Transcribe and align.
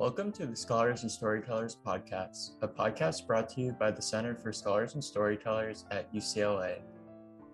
Welcome 0.00 0.32
to 0.32 0.46
the 0.46 0.56
Scholars 0.56 1.02
and 1.02 1.12
Storytellers 1.12 1.76
podcast, 1.86 2.52
a 2.62 2.68
podcast 2.68 3.26
brought 3.26 3.50
to 3.50 3.60
you 3.60 3.72
by 3.72 3.90
the 3.90 4.00
Center 4.00 4.34
for 4.34 4.50
Scholars 4.50 4.94
and 4.94 5.04
Storytellers 5.04 5.84
at 5.90 6.10
UCLA. 6.14 6.78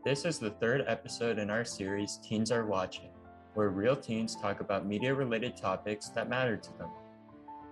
This 0.04 0.25
is 0.25 0.38
the 0.38 0.51
third 0.53 0.85
episode 0.87 1.40
in 1.40 1.51
our 1.51 1.64
series, 1.64 2.21
Teens 2.22 2.53
Are 2.53 2.64
Watching, 2.64 3.11
where 3.54 3.71
real 3.71 3.96
teens 3.96 4.37
talk 4.37 4.61
about 4.61 4.87
media 4.87 5.12
related 5.12 5.56
topics 5.56 6.11
that 6.11 6.29
matter 6.29 6.57
to 6.57 6.79
them. 6.79 6.91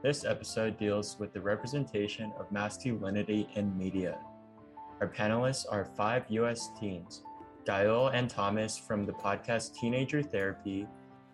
This 0.03 0.25
episode 0.25 0.77
deals 0.77 1.21
with 1.21 1.33
the 1.33 1.41
representation 1.41 2.33
of 2.37 2.51
masculinity 2.51 3.49
in 3.55 3.79
media. 3.79 4.19
Our 5.01 5.07
panelists 5.07 5.67
are 5.71 5.85
five 5.97 6.25
US 6.31 6.71
teens 6.81 7.23
Gael 7.65 8.09
and 8.09 8.29
Thomas 8.29 8.77
from 8.77 9.07
the 9.07 9.13
podcast 9.13 9.79
Teenager 9.79 10.21
Therapy, 10.21 10.89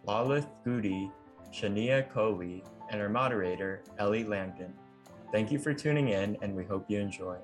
Lalith 0.07 0.49
Gudi, 0.63 1.11
Shania 1.51 2.07
Kohli, 2.13 2.63
and 2.91 3.01
our 3.01 3.09
moderator, 3.09 3.83
Ellie 3.99 4.25
Langdon. 4.25 4.75
Thank 5.33 5.51
you 5.51 5.59
for 5.59 5.73
tuning 5.73 6.09
in, 6.09 6.37
and 6.43 6.55
we 6.55 6.65
hope 6.65 6.85
you 6.89 6.99
enjoy. 6.99 7.37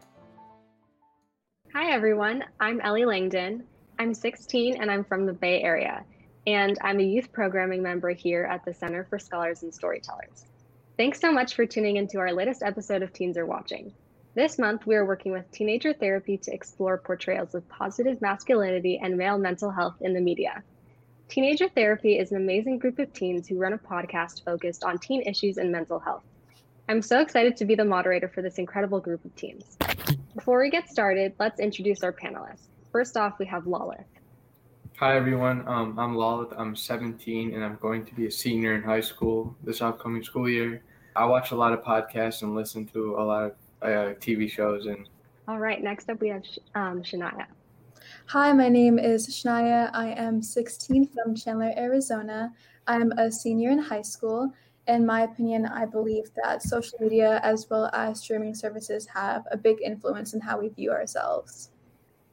Hi, 1.72 1.92
everyone. 1.92 2.44
I'm 2.60 2.80
Ellie 2.80 3.04
Langdon. 3.04 3.64
I'm 3.98 4.12
16 4.12 4.76
and 4.76 4.90
I'm 4.90 5.04
from 5.04 5.24
the 5.24 5.32
Bay 5.32 5.62
Area, 5.62 6.04
and 6.46 6.76
I'm 6.82 7.00
a 7.00 7.04
youth 7.04 7.32
programming 7.32 7.82
member 7.82 8.10
here 8.10 8.44
at 8.44 8.64
the 8.64 8.74
Center 8.74 9.04
for 9.08 9.18
Scholars 9.18 9.62
and 9.62 9.72
Storytellers. 9.72 10.46
Thanks 10.96 11.20
so 11.20 11.32
much 11.32 11.54
for 11.54 11.64
tuning 11.64 11.96
into 11.96 12.18
our 12.18 12.32
latest 12.32 12.62
episode 12.62 13.02
of 13.02 13.12
Teens 13.12 13.38
Are 13.38 13.46
Watching. 13.46 13.92
This 14.34 14.58
month, 14.58 14.86
we 14.86 14.96
are 14.96 15.06
working 15.06 15.32
with 15.32 15.50
Teenager 15.50 15.92
Therapy 15.92 16.36
to 16.38 16.52
explore 16.52 16.98
portrayals 16.98 17.54
of 17.54 17.66
positive 17.68 18.20
masculinity 18.20 19.00
and 19.02 19.16
male 19.16 19.38
mental 19.38 19.70
health 19.70 19.96
in 20.00 20.12
the 20.12 20.20
media. 20.20 20.62
Teenager 21.28 21.68
Therapy 21.68 22.18
is 22.18 22.30
an 22.30 22.36
amazing 22.36 22.78
group 22.78 23.00
of 23.00 23.12
teens 23.12 23.48
who 23.48 23.58
run 23.58 23.72
a 23.72 23.78
podcast 23.78 24.44
focused 24.44 24.84
on 24.84 24.96
teen 24.98 25.22
issues 25.22 25.58
and 25.58 25.72
mental 25.72 25.98
health. 25.98 26.22
I'm 26.88 27.02
so 27.02 27.20
excited 27.20 27.56
to 27.56 27.64
be 27.64 27.74
the 27.74 27.84
moderator 27.84 28.28
for 28.28 28.42
this 28.42 28.58
incredible 28.58 29.00
group 29.00 29.24
of 29.24 29.34
teens. 29.34 29.76
Before 30.36 30.60
we 30.60 30.70
get 30.70 30.88
started, 30.88 31.34
let's 31.40 31.58
introduce 31.58 32.04
our 32.04 32.12
panelists. 32.12 32.68
First 32.92 33.16
off, 33.16 33.40
we 33.40 33.46
have 33.46 33.64
Lalith. 33.64 34.04
Hi, 34.98 35.16
everyone. 35.16 35.66
Um, 35.66 35.98
I'm 35.98 36.14
Lalith. 36.14 36.54
I'm 36.56 36.76
17 36.76 37.54
and 37.54 37.64
I'm 37.64 37.76
going 37.82 38.06
to 38.06 38.14
be 38.14 38.26
a 38.26 38.30
senior 38.30 38.76
in 38.76 38.82
high 38.82 39.00
school 39.00 39.56
this 39.64 39.82
upcoming 39.82 40.22
school 40.22 40.48
year. 40.48 40.82
I 41.16 41.24
watch 41.24 41.50
a 41.50 41.56
lot 41.56 41.72
of 41.72 41.82
podcasts 41.82 42.42
and 42.42 42.54
listen 42.54 42.86
to 42.88 43.16
a 43.16 43.24
lot 43.24 43.42
of 43.42 43.52
uh, 43.82 44.14
TV 44.20 44.48
shows. 44.48 44.86
And 44.86 45.08
all 45.48 45.58
right, 45.58 45.82
next 45.82 46.08
up 46.08 46.20
we 46.20 46.28
have 46.28 46.42
um, 46.76 47.02
Shania. 47.02 47.46
Hi, 48.30 48.52
my 48.52 48.68
name 48.68 48.98
is 48.98 49.28
Shania. 49.28 49.88
I 49.94 50.08
am 50.08 50.42
16 50.42 51.06
from 51.06 51.36
Chandler, 51.36 51.72
Arizona. 51.76 52.52
I'm 52.88 53.12
a 53.12 53.30
senior 53.30 53.70
in 53.70 53.78
high 53.78 54.02
school. 54.02 54.52
In 54.88 55.06
my 55.06 55.20
opinion, 55.20 55.64
I 55.66 55.86
believe 55.86 56.32
that 56.42 56.60
social 56.60 56.98
media 57.00 57.38
as 57.44 57.68
well 57.70 57.88
as 57.92 58.18
streaming 58.18 58.52
services 58.52 59.06
have 59.06 59.44
a 59.52 59.56
big 59.56 59.76
influence 59.80 60.34
in 60.34 60.40
how 60.40 60.58
we 60.58 60.70
view 60.70 60.90
ourselves. 60.90 61.70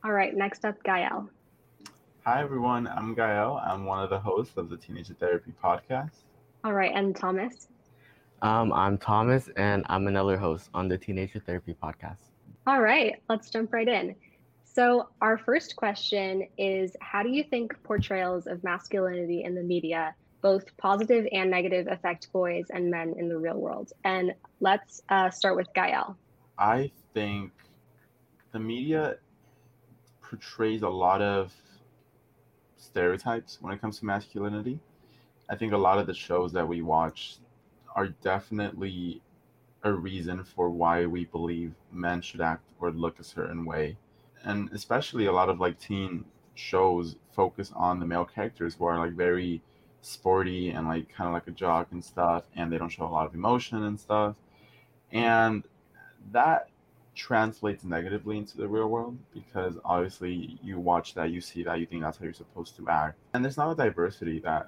All 0.04 0.14
right, 0.14 0.36
next 0.36 0.66
up, 0.66 0.82
Gael. 0.84 1.30
Hi, 2.26 2.42
everyone. 2.42 2.88
I'm 2.88 3.14
Gael. 3.14 3.62
I'm 3.64 3.86
one 3.86 4.04
of 4.04 4.10
the 4.10 4.20
hosts 4.20 4.58
of 4.58 4.72
the 4.72 4.78
Teenager 4.78 5.14
Therapy 5.14 5.54
podcast. 5.64 6.24
All 6.64 6.74
right, 6.74 6.92
and 6.96 7.16
Thomas. 7.16 7.68
Um, 8.42 8.74
I'm 8.74 8.98
Thomas, 8.98 9.48
and 9.58 9.86
I'm 9.90 10.08
another 10.08 10.38
host 10.40 10.72
on 10.74 10.88
the 10.88 10.98
Teenager 10.98 11.40
Therapy 11.40 11.76
podcast. 11.84 12.32
All 12.66 12.82
right, 12.82 13.22
let's 13.30 13.52
jump 13.52 13.72
right 13.72 13.88
in. 13.88 14.16
So, 14.76 15.10
our 15.22 15.38
first 15.38 15.76
question 15.76 16.48
is 16.58 16.96
How 17.00 17.22
do 17.22 17.30
you 17.30 17.44
think 17.44 17.74
portrayals 17.84 18.48
of 18.48 18.64
masculinity 18.64 19.44
in 19.44 19.54
the 19.54 19.62
media, 19.62 20.16
both 20.42 20.66
positive 20.78 21.28
and 21.32 21.52
negative, 21.52 21.88
affect 21.88 22.32
boys 22.34 22.66
and 22.74 22.90
men 22.90 23.14
in 23.18 23.30
the 23.30 23.38
real 23.38 23.60
world? 23.60 23.92
And 24.04 24.34
let's 24.62 25.00
uh, 25.10 25.30
start 25.30 25.58
with 25.58 25.68
Gael. 25.76 26.18
I 26.58 26.92
think 27.14 27.52
the 28.52 28.60
media 28.60 29.18
portrays 30.22 30.82
a 30.82 30.90
lot 30.90 31.22
of 31.22 31.54
stereotypes 32.78 33.60
when 33.62 33.74
it 33.74 33.80
comes 33.80 34.00
to 34.00 34.06
masculinity. 34.06 34.80
I 35.50 35.56
think 35.56 35.74
a 35.74 35.78
lot 35.78 36.00
of 36.00 36.08
the 36.08 36.16
shows 36.16 36.52
that 36.54 36.68
we 36.68 36.82
watch 36.82 37.38
are 37.96 38.08
definitely 38.08 39.22
a 39.84 39.94
reason 39.94 40.44
for 40.44 40.72
why 40.72 41.06
we 41.06 41.26
believe 41.26 41.74
men 41.92 42.22
should 42.22 42.42
act 42.42 42.64
or 42.80 42.90
look 42.90 43.20
a 43.20 43.24
certain 43.24 43.66
way 43.66 43.98
and 44.44 44.70
especially 44.74 45.26
a 45.26 45.32
lot 45.32 45.50
of 45.50 45.60
like 45.60 45.80
teen 45.80 46.26
shows 46.56 47.16
focus 47.32 47.72
on 47.76 48.00
the 48.00 48.06
male 48.06 48.26
characters 48.26 48.76
who 48.76 48.86
are 48.86 49.00
like 49.00 49.14
very 49.14 49.62
sporty 50.02 50.70
and 50.70 50.88
like 50.88 51.10
kind 51.10 51.28
of 51.28 51.34
like 51.34 51.48
a 51.48 51.52
jock 51.52 51.88
and 51.92 52.04
stuff 52.04 52.44
and 52.56 52.72
they 52.72 52.78
don't 52.78 52.90
show 52.90 53.06
a 53.06 53.08
lot 53.08 53.26
of 53.26 53.34
emotion 53.34 53.84
and 53.84 54.00
stuff. 54.00 54.36
And 55.12 55.64
that 56.32 56.70
translates 57.16 57.84
negatively 57.84 58.38
into 58.38 58.58
the 58.58 58.68
real 58.68 58.88
world 58.88 59.18
because 59.34 59.76
obviously 59.86 60.60
you 60.64 60.80
watch 60.80 61.14
that 61.14 61.30
you 61.32 61.42
see 61.42 61.64
that 61.64 61.80
you 61.80 61.86
think 61.86 62.02
that's 62.02 62.18
how 62.18 62.26
you're 62.26 62.34
supposed 62.34 62.76
to 62.78 62.90
act. 62.90 63.18
And 63.34 63.44
there's 63.44 63.58
not 63.58 63.72
a 63.72 63.76
diversity 63.76 64.40
that 64.40 64.68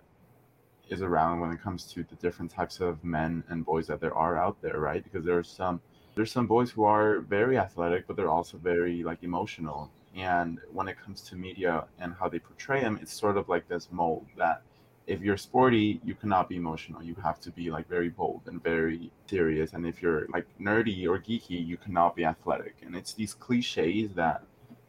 is 0.90 1.02
around 1.02 1.40
when 1.40 1.52
it 1.52 1.62
comes 1.62 1.86
to 1.86 2.04
the 2.04 2.16
different 2.16 2.52
types 2.52 2.80
of 2.80 3.04
men 3.04 3.44
and 3.50 3.66
boys 3.66 3.88
that 3.88 4.00
there 4.00 4.14
are 4.14 4.38
out 4.38 4.62
there 4.62 4.80
right? 4.80 5.04
Because 5.04 5.26
there 5.26 5.38
are 5.38 5.44
some 5.44 5.82
there's 6.16 6.32
some 6.32 6.48
boys 6.48 6.72
who 6.72 6.84
are 6.86 7.20
very 7.20 7.58
athletic, 7.58 8.08
but 8.08 8.16
they're 8.16 8.30
also 8.30 8.58
very 8.58 9.04
like 9.04 9.22
emotional. 9.24 9.92
And 10.16 10.60
when 10.72 10.88
it 10.88 10.98
comes 10.98 11.22
to 11.24 11.36
media 11.36 11.86
and 12.00 12.14
how 12.14 12.30
they 12.30 12.40
portray 12.40 12.82
them, 12.82 12.98
it's 13.02 13.14
sort 13.14 13.38
of 13.38 13.50
like 13.50 13.68
this 13.68 13.90
mold 13.92 14.26
that 14.38 14.62
if 15.08 15.22
you're 15.22 15.38
sporty, 15.38 16.00
you 16.04 16.16
cannot 16.16 16.50
be 16.50 16.56
emotional. 16.56 17.04
You 17.04 17.16
have 17.22 17.40
to 17.42 17.52
be 17.52 17.70
like 17.70 17.88
very 17.90 18.10
bold 18.10 18.42
and 18.48 18.64
very 18.64 19.12
serious. 19.28 19.74
And 19.74 19.86
if 19.86 20.02
you're 20.02 20.26
like 20.34 20.48
nerdy 20.60 21.06
or 21.06 21.20
geeky, 21.20 21.66
you 21.66 21.78
cannot 21.78 22.16
be 22.16 22.24
athletic. 22.24 22.78
And 22.82 22.96
it's 22.96 23.14
these 23.14 23.34
cliches 23.34 24.14
that 24.14 24.44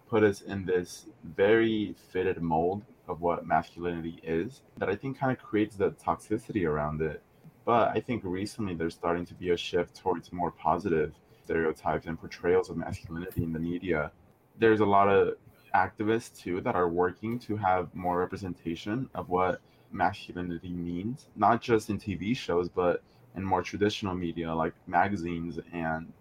put 0.08 0.22
us 0.22 0.40
in 0.40 0.64
this 0.64 1.06
very 1.24 1.94
fitted 2.12 2.40
mold 2.40 2.82
of 3.08 3.20
what 3.20 3.46
masculinity 3.46 4.20
is 4.22 4.62
that 4.78 4.88
I 4.88 4.96
think 4.96 5.18
kind 5.18 5.32
of 5.32 5.42
creates 5.42 5.76
the 5.76 5.90
toxicity 5.90 6.66
around 6.66 7.02
it 7.02 7.22
but 7.66 7.88
I 7.88 8.00
think 8.00 8.22
recently 8.24 8.74
there's 8.74 8.94
starting 8.94 9.26
to 9.26 9.34
be 9.34 9.50
a 9.50 9.56
shift 9.56 9.96
towards 9.96 10.32
more 10.32 10.52
positive 10.52 11.12
stereotypes 11.42 12.06
and 12.06 12.18
portrayals 12.18 12.70
of 12.70 12.76
masculinity 12.76 13.42
in 13.42 13.52
the 13.52 13.58
media. 13.58 14.12
There's 14.58 14.80
a 14.80 14.86
lot 14.86 15.08
of 15.08 15.34
activists 15.74 16.40
too 16.40 16.60
that 16.60 16.76
are 16.76 16.88
working 16.88 17.40
to 17.40 17.56
have 17.56 17.92
more 17.92 18.20
representation 18.20 19.10
of 19.16 19.28
what 19.28 19.60
masculinity 19.90 20.70
means, 20.70 21.26
not 21.34 21.60
just 21.60 21.90
in 21.90 21.98
TV 21.98 22.36
shows, 22.36 22.68
but 22.68 23.02
in 23.34 23.44
more 23.44 23.62
traditional 23.62 24.14
media 24.14 24.54
like 24.54 24.72
magazines 24.86 25.58
and 25.72 26.12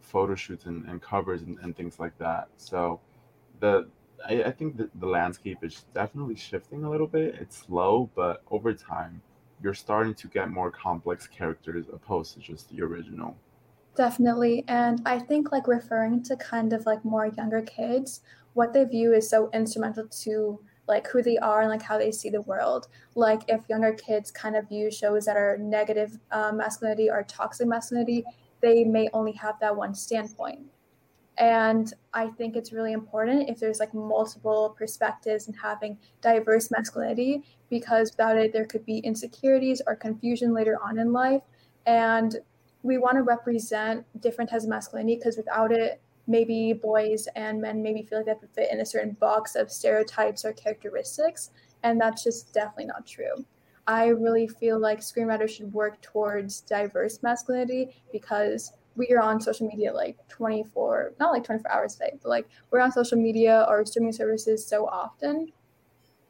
photo 0.00 0.34
shoots 0.34 0.66
and, 0.66 0.84
and 0.86 1.00
covers 1.00 1.42
and, 1.42 1.58
and, 1.60 1.76
things 1.76 2.00
like 2.00 2.16
that. 2.18 2.48
So 2.56 3.00
the 3.60 3.88
I, 4.28 4.42
I 4.44 4.50
think 4.50 4.76
the, 4.76 4.90
the 4.96 5.06
landscape 5.06 5.58
is 5.62 5.84
definitely 5.94 6.36
shifting 6.36 6.84
a 6.84 6.90
little 6.90 7.06
bit. 7.06 7.36
It's 7.40 7.56
slow, 7.56 8.10
but 8.14 8.42
over 8.50 8.74
time 8.74 9.22
you're 9.62 9.74
starting 9.74 10.14
to 10.14 10.28
get 10.28 10.50
more 10.50 10.70
complex 10.70 11.26
characters 11.26 11.86
opposed 11.92 12.34
to 12.34 12.40
just 12.40 12.68
the 12.70 12.82
original. 12.82 13.36
Definitely. 13.94 14.64
And 14.68 15.02
I 15.04 15.18
think 15.18 15.52
like 15.52 15.68
referring 15.68 16.22
to 16.24 16.36
kind 16.36 16.72
of 16.72 16.86
like 16.86 17.04
more 17.04 17.26
younger 17.26 17.62
kids, 17.62 18.20
what 18.54 18.72
they 18.72 18.84
view 18.84 19.12
is 19.12 19.28
so 19.28 19.50
instrumental 19.52 20.08
to 20.08 20.60
like 20.88 21.06
who 21.06 21.22
they 21.22 21.38
are 21.38 21.60
and 21.60 21.70
like 21.70 21.82
how 21.82 21.98
they 21.98 22.10
see 22.10 22.30
the 22.30 22.42
world. 22.42 22.88
Like 23.14 23.42
if 23.48 23.60
younger 23.68 23.92
kids 23.92 24.30
kind 24.30 24.56
of 24.56 24.68
view 24.68 24.90
shows 24.90 25.26
that 25.26 25.36
are 25.36 25.58
negative 25.58 26.18
uh, 26.30 26.52
masculinity 26.52 27.10
or 27.10 27.22
toxic 27.22 27.68
masculinity, 27.68 28.24
they 28.60 28.84
may 28.84 29.08
only 29.12 29.32
have 29.32 29.58
that 29.60 29.76
one 29.76 29.94
standpoint. 29.94 30.60
And 31.42 31.92
I 32.14 32.28
think 32.28 32.54
it's 32.54 32.72
really 32.72 32.92
important 32.92 33.50
if 33.50 33.58
there's 33.58 33.80
like 33.80 33.92
multiple 33.92 34.76
perspectives 34.78 35.48
and 35.48 35.56
having 35.60 35.98
diverse 36.20 36.70
masculinity 36.70 37.42
because 37.68 38.12
without 38.12 38.36
it, 38.36 38.52
there 38.52 38.64
could 38.64 38.86
be 38.86 38.98
insecurities 38.98 39.82
or 39.84 39.96
confusion 39.96 40.54
later 40.54 40.78
on 40.80 41.00
in 41.00 41.12
life. 41.12 41.42
And 41.84 42.36
we 42.84 42.96
want 42.96 43.16
to 43.16 43.22
represent 43.22 44.06
different 44.20 44.50
types 44.50 44.62
of 44.62 44.70
masculinity 44.70 45.16
because 45.16 45.36
without 45.36 45.72
it, 45.72 46.00
maybe 46.28 46.74
boys 46.74 47.26
and 47.34 47.60
men 47.60 47.82
maybe 47.82 48.04
feel 48.04 48.18
like 48.18 48.26
they 48.26 48.30
have 48.30 48.40
to 48.40 48.46
fit 48.46 48.70
in 48.70 48.78
a 48.78 48.86
certain 48.86 49.14
box 49.14 49.56
of 49.56 49.68
stereotypes 49.68 50.44
or 50.44 50.52
characteristics. 50.52 51.50
And 51.82 52.00
that's 52.00 52.22
just 52.22 52.54
definitely 52.54 52.84
not 52.84 53.04
true. 53.04 53.44
I 53.88 54.06
really 54.06 54.46
feel 54.46 54.78
like 54.78 55.00
screenwriters 55.00 55.48
should 55.48 55.72
work 55.72 56.00
towards 56.02 56.60
diverse 56.60 57.20
masculinity 57.20 57.96
because 58.12 58.74
we 58.96 59.08
are 59.10 59.20
on 59.20 59.40
social 59.40 59.66
media 59.66 59.92
like 59.92 60.16
24 60.28 61.14
not 61.18 61.32
like 61.32 61.44
24 61.44 61.70
hours 61.72 61.96
a 61.96 61.98
day 61.98 62.12
but 62.22 62.28
like 62.28 62.48
we're 62.70 62.80
on 62.80 62.92
social 62.92 63.18
media 63.18 63.66
or 63.68 63.84
streaming 63.84 64.12
services 64.12 64.66
so 64.66 64.86
often. 64.86 65.52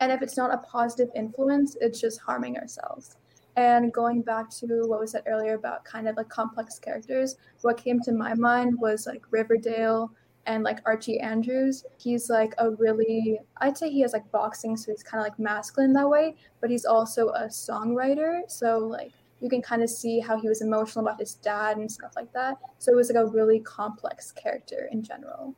And 0.01 0.11
if 0.11 0.21
it's 0.21 0.37
not 0.37 0.53
a 0.53 0.59
positive 0.59 1.09
influence 1.15 1.77
it's 1.81 2.01
just 2.01 2.21
harming 2.21 2.57
ourselves. 2.57 3.17
And 3.57 3.93
going 3.93 4.23
back 4.23 4.49
to 4.51 4.67
what 4.87 5.01
was 5.01 5.13
said 5.13 5.25
earlier 5.27 5.55
about 5.55 5.85
kind 5.85 6.09
of 6.09 6.17
like 6.17 6.29
complex 6.29 6.79
characters 6.79 7.37
what 7.63 7.77
came 7.77 8.01
to 8.01 8.13
my 8.13 8.35
mind 8.35 8.79
was 8.81 9.07
like 9.07 9.23
riverdale 9.31 10.11
and 10.47 10.65
like 10.65 10.81
archie 10.87 11.21
andrews. 11.21 11.85
He's 11.99 12.29
like 12.29 12.55
a 12.59 12.71
really 12.71 13.41
i'd 13.59 13.79
say 13.79 13.91
he 13.91 14.01
has 14.01 14.13
like 14.13 14.31
boxing 14.33 14.77
so 14.77 14.91
he's 14.91 15.03
kind 15.03 15.21
of 15.21 15.25
like 15.25 15.39
masculine 15.39 15.93
that 15.93 16.09
way 16.09 16.35
but 16.61 16.71
he's 16.71 16.85
also 16.85 17.29
a 17.31 17.47
songwriter. 17.47 18.43
So 18.49 18.79
like 18.79 19.13
you 19.43 19.51
can 19.51 19.61
kind 19.61 19.83
of 19.83 19.91
see 19.91 20.21
how 20.21 20.41
he 20.41 20.49
was 20.49 20.63
emotional 20.63 21.05
about 21.05 21.19
his 21.19 21.35
dad 21.35 21.77
and 21.77 21.91
stuff 21.91 22.13
like 22.15 22.33
that. 22.33 22.59
So 22.79 22.93
it 22.93 22.97
was 22.97 23.11
like 23.11 23.23
a 23.23 23.27
really 23.27 23.59
complex 23.61 24.31
character 24.31 24.89
in 24.93 25.03
general. 25.03 25.55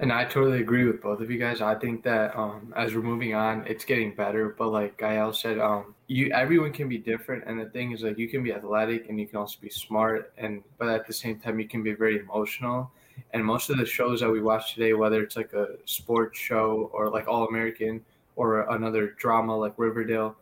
And 0.00 0.12
I 0.12 0.24
totally 0.26 0.60
agree 0.60 0.84
with 0.84 1.02
both 1.02 1.20
of 1.20 1.28
you 1.28 1.38
guys. 1.38 1.60
I 1.60 1.74
think 1.74 2.04
that 2.04 2.36
um, 2.36 2.72
as 2.76 2.94
we're 2.94 3.02
moving 3.02 3.34
on, 3.34 3.66
it's 3.66 3.84
getting 3.84 4.14
better. 4.14 4.54
But 4.56 4.68
like 4.68 4.96
Gael 4.96 5.32
said, 5.32 5.58
um, 5.58 5.94
you 6.06 6.30
everyone 6.32 6.72
can 6.72 6.88
be 6.88 6.98
different, 6.98 7.44
and 7.46 7.58
the 7.58 7.64
thing 7.70 7.90
is 7.90 8.02
like 8.02 8.16
you 8.16 8.28
can 8.28 8.44
be 8.44 8.52
athletic 8.52 9.08
and 9.08 9.18
you 9.18 9.26
can 9.26 9.38
also 9.38 9.58
be 9.60 9.70
smart, 9.70 10.32
and 10.38 10.62
but 10.78 10.88
at 10.88 11.06
the 11.08 11.12
same 11.12 11.40
time 11.40 11.58
you 11.58 11.66
can 11.66 11.82
be 11.82 11.94
very 11.94 12.20
emotional. 12.20 12.92
And 13.32 13.44
most 13.44 13.70
of 13.70 13.78
the 13.78 13.86
shows 13.86 14.20
that 14.20 14.30
we 14.30 14.40
watch 14.40 14.74
today, 14.74 14.92
whether 14.92 15.20
it's 15.20 15.34
like 15.34 15.52
a 15.52 15.70
sports 15.84 16.38
show 16.38 16.90
or 16.92 17.10
like 17.10 17.26
All 17.26 17.48
American 17.48 18.04
or 18.36 18.70
another 18.72 19.16
drama 19.18 19.56
like 19.56 19.74
Riverdale, 19.76 20.36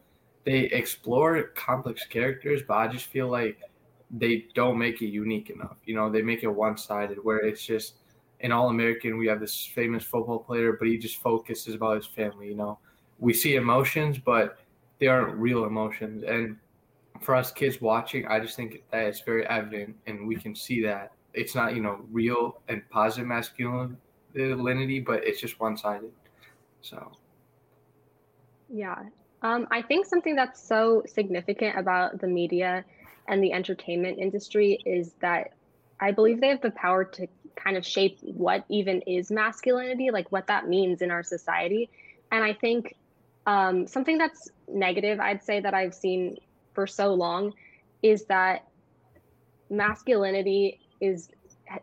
they 0.46 0.60
explore 0.60 1.42
complex 1.56 2.06
characters, 2.06 2.62
but 2.66 2.74
I 2.74 2.86
just 2.86 3.06
feel 3.06 3.28
like 3.28 3.58
they 4.12 4.46
don't 4.54 4.78
make 4.78 5.02
it 5.02 5.08
unique 5.08 5.50
enough. 5.50 5.76
You 5.84 5.96
know, 5.96 6.08
they 6.08 6.22
make 6.22 6.44
it 6.44 6.48
one 6.48 6.78
sided 6.78 7.18
where 7.20 7.38
it's 7.38 7.66
just 7.66 7.94
an 8.40 8.52
All 8.52 8.68
American, 8.68 9.18
we 9.18 9.26
have 9.26 9.40
this 9.40 9.66
famous 9.66 10.04
football 10.04 10.38
player, 10.38 10.74
but 10.74 10.86
he 10.86 10.98
just 10.98 11.16
focuses 11.16 11.74
about 11.74 11.96
his 11.96 12.06
family. 12.06 12.46
You 12.46 12.54
know, 12.54 12.78
we 13.18 13.32
see 13.32 13.56
emotions, 13.56 14.18
but 14.18 14.58
they 15.00 15.08
aren't 15.08 15.36
real 15.36 15.64
emotions. 15.64 16.22
And 16.22 16.56
for 17.20 17.34
us 17.34 17.50
kids 17.50 17.80
watching, 17.80 18.24
I 18.28 18.38
just 18.38 18.54
think 18.54 18.84
that 18.92 19.06
it's 19.06 19.22
very 19.22 19.44
evident, 19.48 19.96
and 20.06 20.28
we 20.28 20.36
can 20.36 20.54
see 20.54 20.80
that 20.82 21.12
it's 21.34 21.56
not 21.56 21.74
you 21.74 21.82
know 21.82 22.04
real 22.12 22.60
and 22.68 22.88
positive 22.90 23.26
masculinity, 23.26 25.00
but 25.00 25.24
it's 25.24 25.40
just 25.40 25.58
one 25.58 25.76
sided. 25.76 26.12
So, 26.82 27.10
yeah, 28.72 29.02
um, 29.46 29.68
I 29.70 29.80
think 29.80 30.06
something 30.06 30.34
that's 30.34 30.60
so 30.60 31.04
significant 31.06 31.78
about 31.78 32.20
the 32.20 32.26
media 32.26 32.84
and 33.28 33.40
the 33.42 33.52
entertainment 33.52 34.18
industry 34.18 34.80
is 34.84 35.12
that 35.20 35.52
I 36.00 36.10
believe 36.10 36.40
they 36.40 36.48
have 36.48 36.60
the 36.62 36.72
power 36.72 37.04
to 37.04 37.28
kind 37.54 37.76
of 37.76 37.86
shape 37.86 38.18
what 38.22 38.64
even 38.68 39.02
is 39.02 39.30
masculinity, 39.30 40.10
like 40.10 40.32
what 40.32 40.48
that 40.48 40.68
means 40.68 41.00
in 41.00 41.12
our 41.12 41.22
society. 41.22 41.88
And 42.32 42.42
I 42.42 42.54
think 42.54 42.96
um, 43.46 43.86
something 43.86 44.18
that's 44.18 44.50
negative, 44.66 45.20
I'd 45.20 45.44
say 45.44 45.60
that 45.60 45.74
I've 45.74 45.94
seen 45.94 46.38
for 46.74 46.88
so 46.88 47.14
long, 47.14 47.52
is 48.02 48.24
that 48.24 48.66
masculinity 49.70 50.80
is 51.00 51.28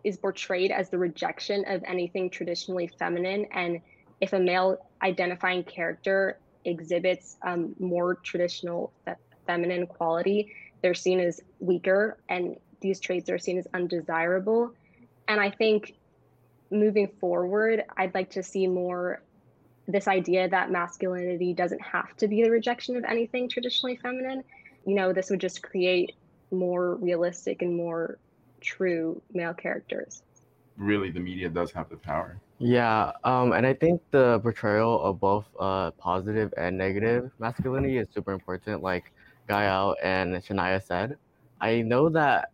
is 0.04 0.18
portrayed 0.18 0.72
as 0.72 0.90
the 0.90 0.98
rejection 0.98 1.64
of 1.68 1.82
anything 1.86 2.30
traditionally 2.30 2.88
feminine. 3.00 3.46
And 3.52 3.82
if 4.22 4.34
a 4.34 4.40
male 4.40 4.78
identifying 5.02 5.64
character 5.64 6.38
exhibits 6.66 7.38
um, 7.46 7.76
more 7.80 8.16
traditional 8.16 8.94
fe- 9.06 9.16
feminine 9.46 9.88
quality, 9.88 10.54
they're 10.82 10.94
seen 10.94 11.20
as 11.20 11.40
weaker, 11.60 12.18
and 12.30 12.56
these 12.82 13.00
traits 13.00 13.30
are 13.30 13.40
seen 13.40 13.58
as 13.58 13.68
undesirable. 13.74 14.72
And 15.28 15.40
I 15.40 15.50
think 15.50 15.94
moving 16.72 17.10
forward, 17.20 17.84
I'd 17.98 18.14
like 18.14 18.32
to 18.32 18.44
see 18.44 18.68
more 18.68 19.22
this 19.88 20.08
idea 20.08 20.48
that 20.50 20.72
masculinity 20.72 21.54
doesn't 21.54 21.82
have 21.82 22.16
to 22.18 22.28
be 22.28 22.44
the 22.44 22.50
rejection 22.50 22.96
of 22.96 23.04
anything 23.04 23.50
traditionally 23.50 23.98
feminine. 23.98 24.44
You 24.86 24.96
know, 24.96 25.14
this 25.14 25.30
would 25.30 25.42
just 25.42 25.62
create 25.62 26.14
more 26.52 26.96
realistic 26.96 27.62
and 27.62 27.76
more 27.76 28.18
true 28.62 29.22
male 29.34 29.54
characters. 29.54 30.22
Really, 30.78 31.12
the 31.12 31.20
media 31.20 31.50
does 31.50 31.72
have 31.72 31.90
the 31.90 31.98
power. 31.98 32.38
Yeah, 32.66 33.12
um, 33.26 33.52
and 33.52 33.68
I 33.68 33.74
think 33.74 34.02
the 34.12 34.40
portrayal 34.40 35.02
of 35.02 35.20
both 35.20 35.46
uh, 35.60 35.92
positive 35.92 36.54
and 36.58 36.78
negative 36.78 37.32
masculinity 37.38 37.98
is 37.98 38.08
super 38.14 38.32
important, 38.32 38.82
like 38.82 39.12
Gael 39.50 39.96
and 40.02 40.36
Shania 40.36 40.82
said. 40.82 41.18
I 41.60 41.82
know 41.82 42.08
that 42.10 42.52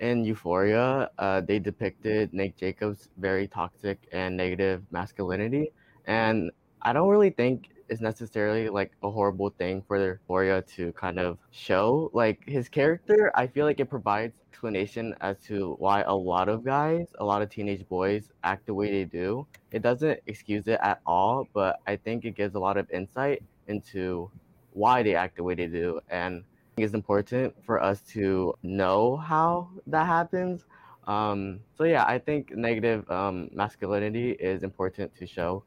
in 0.00 0.24
Euphoria, 0.24 1.10
uh, 1.18 1.40
they 1.42 1.60
depicted 1.60 2.34
Nate 2.34 2.56
Jacobs' 2.56 3.10
very 3.18 3.46
toxic 3.48 4.08
and 4.12 4.36
negative 4.36 4.82
masculinity, 4.90 5.72
and 6.06 6.50
I 6.82 6.92
don't 6.92 7.08
really 7.08 7.30
think 7.30 7.68
it's 7.88 8.00
necessarily 8.00 8.68
like 8.70 8.92
a 9.04 9.10
horrible 9.10 9.50
thing 9.50 9.82
for 9.86 9.98
Euphoria 9.98 10.62
to 10.76 10.92
kind 10.94 11.20
of 11.20 11.38
show. 11.52 12.10
Like 12.14 12.42
his 12.48 12.68
character, 12.68 13.30
I 13.36 13.46
feel 13.46 13.66
like 13.66 13.80
it 13.80 13.90
provides 13.90 14.34
explanation 14.64 15.14
as 15.20 15.36
to 15.40 15.76
why 15.78 16.00
a 16.02 16.14
lot 16.14 16.48
of 16.48 16.64
guys, 16.64 17.06
a 17.18 17.24
lot 17.24 17.42
of 17.42 17.50
teenage 17.50 17.86
boys 17.86 18.30
act 18.44 18.64
the 18.64 18.72
way 18.72 18.90
they 18.90 19.04
do. 19.04 19.46
It 19.72 19.82
doesn't 19.82 20.20
excuse 20.26 20.66
it 20.68 20.78
at 20.82 21.02
all, 21.04 21.46
but 21.52 21.80
I 21.86 21.96
think 21.96 22.24
it 22.24 22.34
gives 22.34 22.54
a 22.54 22.58
lot 22.58 22.78
of 22.78 22.90
insight 22.90 23.42
into 23.68 24.30
why 24.72 25.02
they 25.02 25.14
act 25.16 25.36
the 25.36 25.42
way 25.42 25.54
they 25.54 25.66
do. 25.66 26.00
And 26.08 26.44
it's 26.78 26.94
important 26.94 27.54
for 27.66 27.82
us 27.82 28.00
to 28.14 28.54
know 28.62 29.16
how 29.16 29.68
that 29.86 30.06
happens. 30.06 30.64
Um, 31.06 31.60
so 31.76 31.84
yeah, 31.84 32.04
I 32.06 32.18
think 32.18 32.56
negative 32.56 33.08
um, 33.10 33.50
masculinity 33.52 34.30
is 34.30 34.62
important 34.62 35.14
to 35.16 35.26
show 35.26 35.62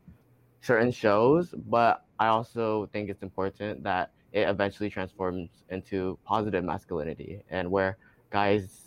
certain 0.61 0.91
shows, 0.91 1.53
but 1.69 2.03
I 2.17 2.27
also 2.29 2.89
think 2.91 3.11
it's 3.11 3.21
important 3.21 3.83
that 3.83 4.09
it 4.33 4.49
eventually 4.49 4.89
transforms 4.89 5.49
into 5.69 6.17
positive 6.25 6.63
masculinity 6.63 7.43
and 7.51 7.69
where 7.69 7.97
guys 8.31 8.86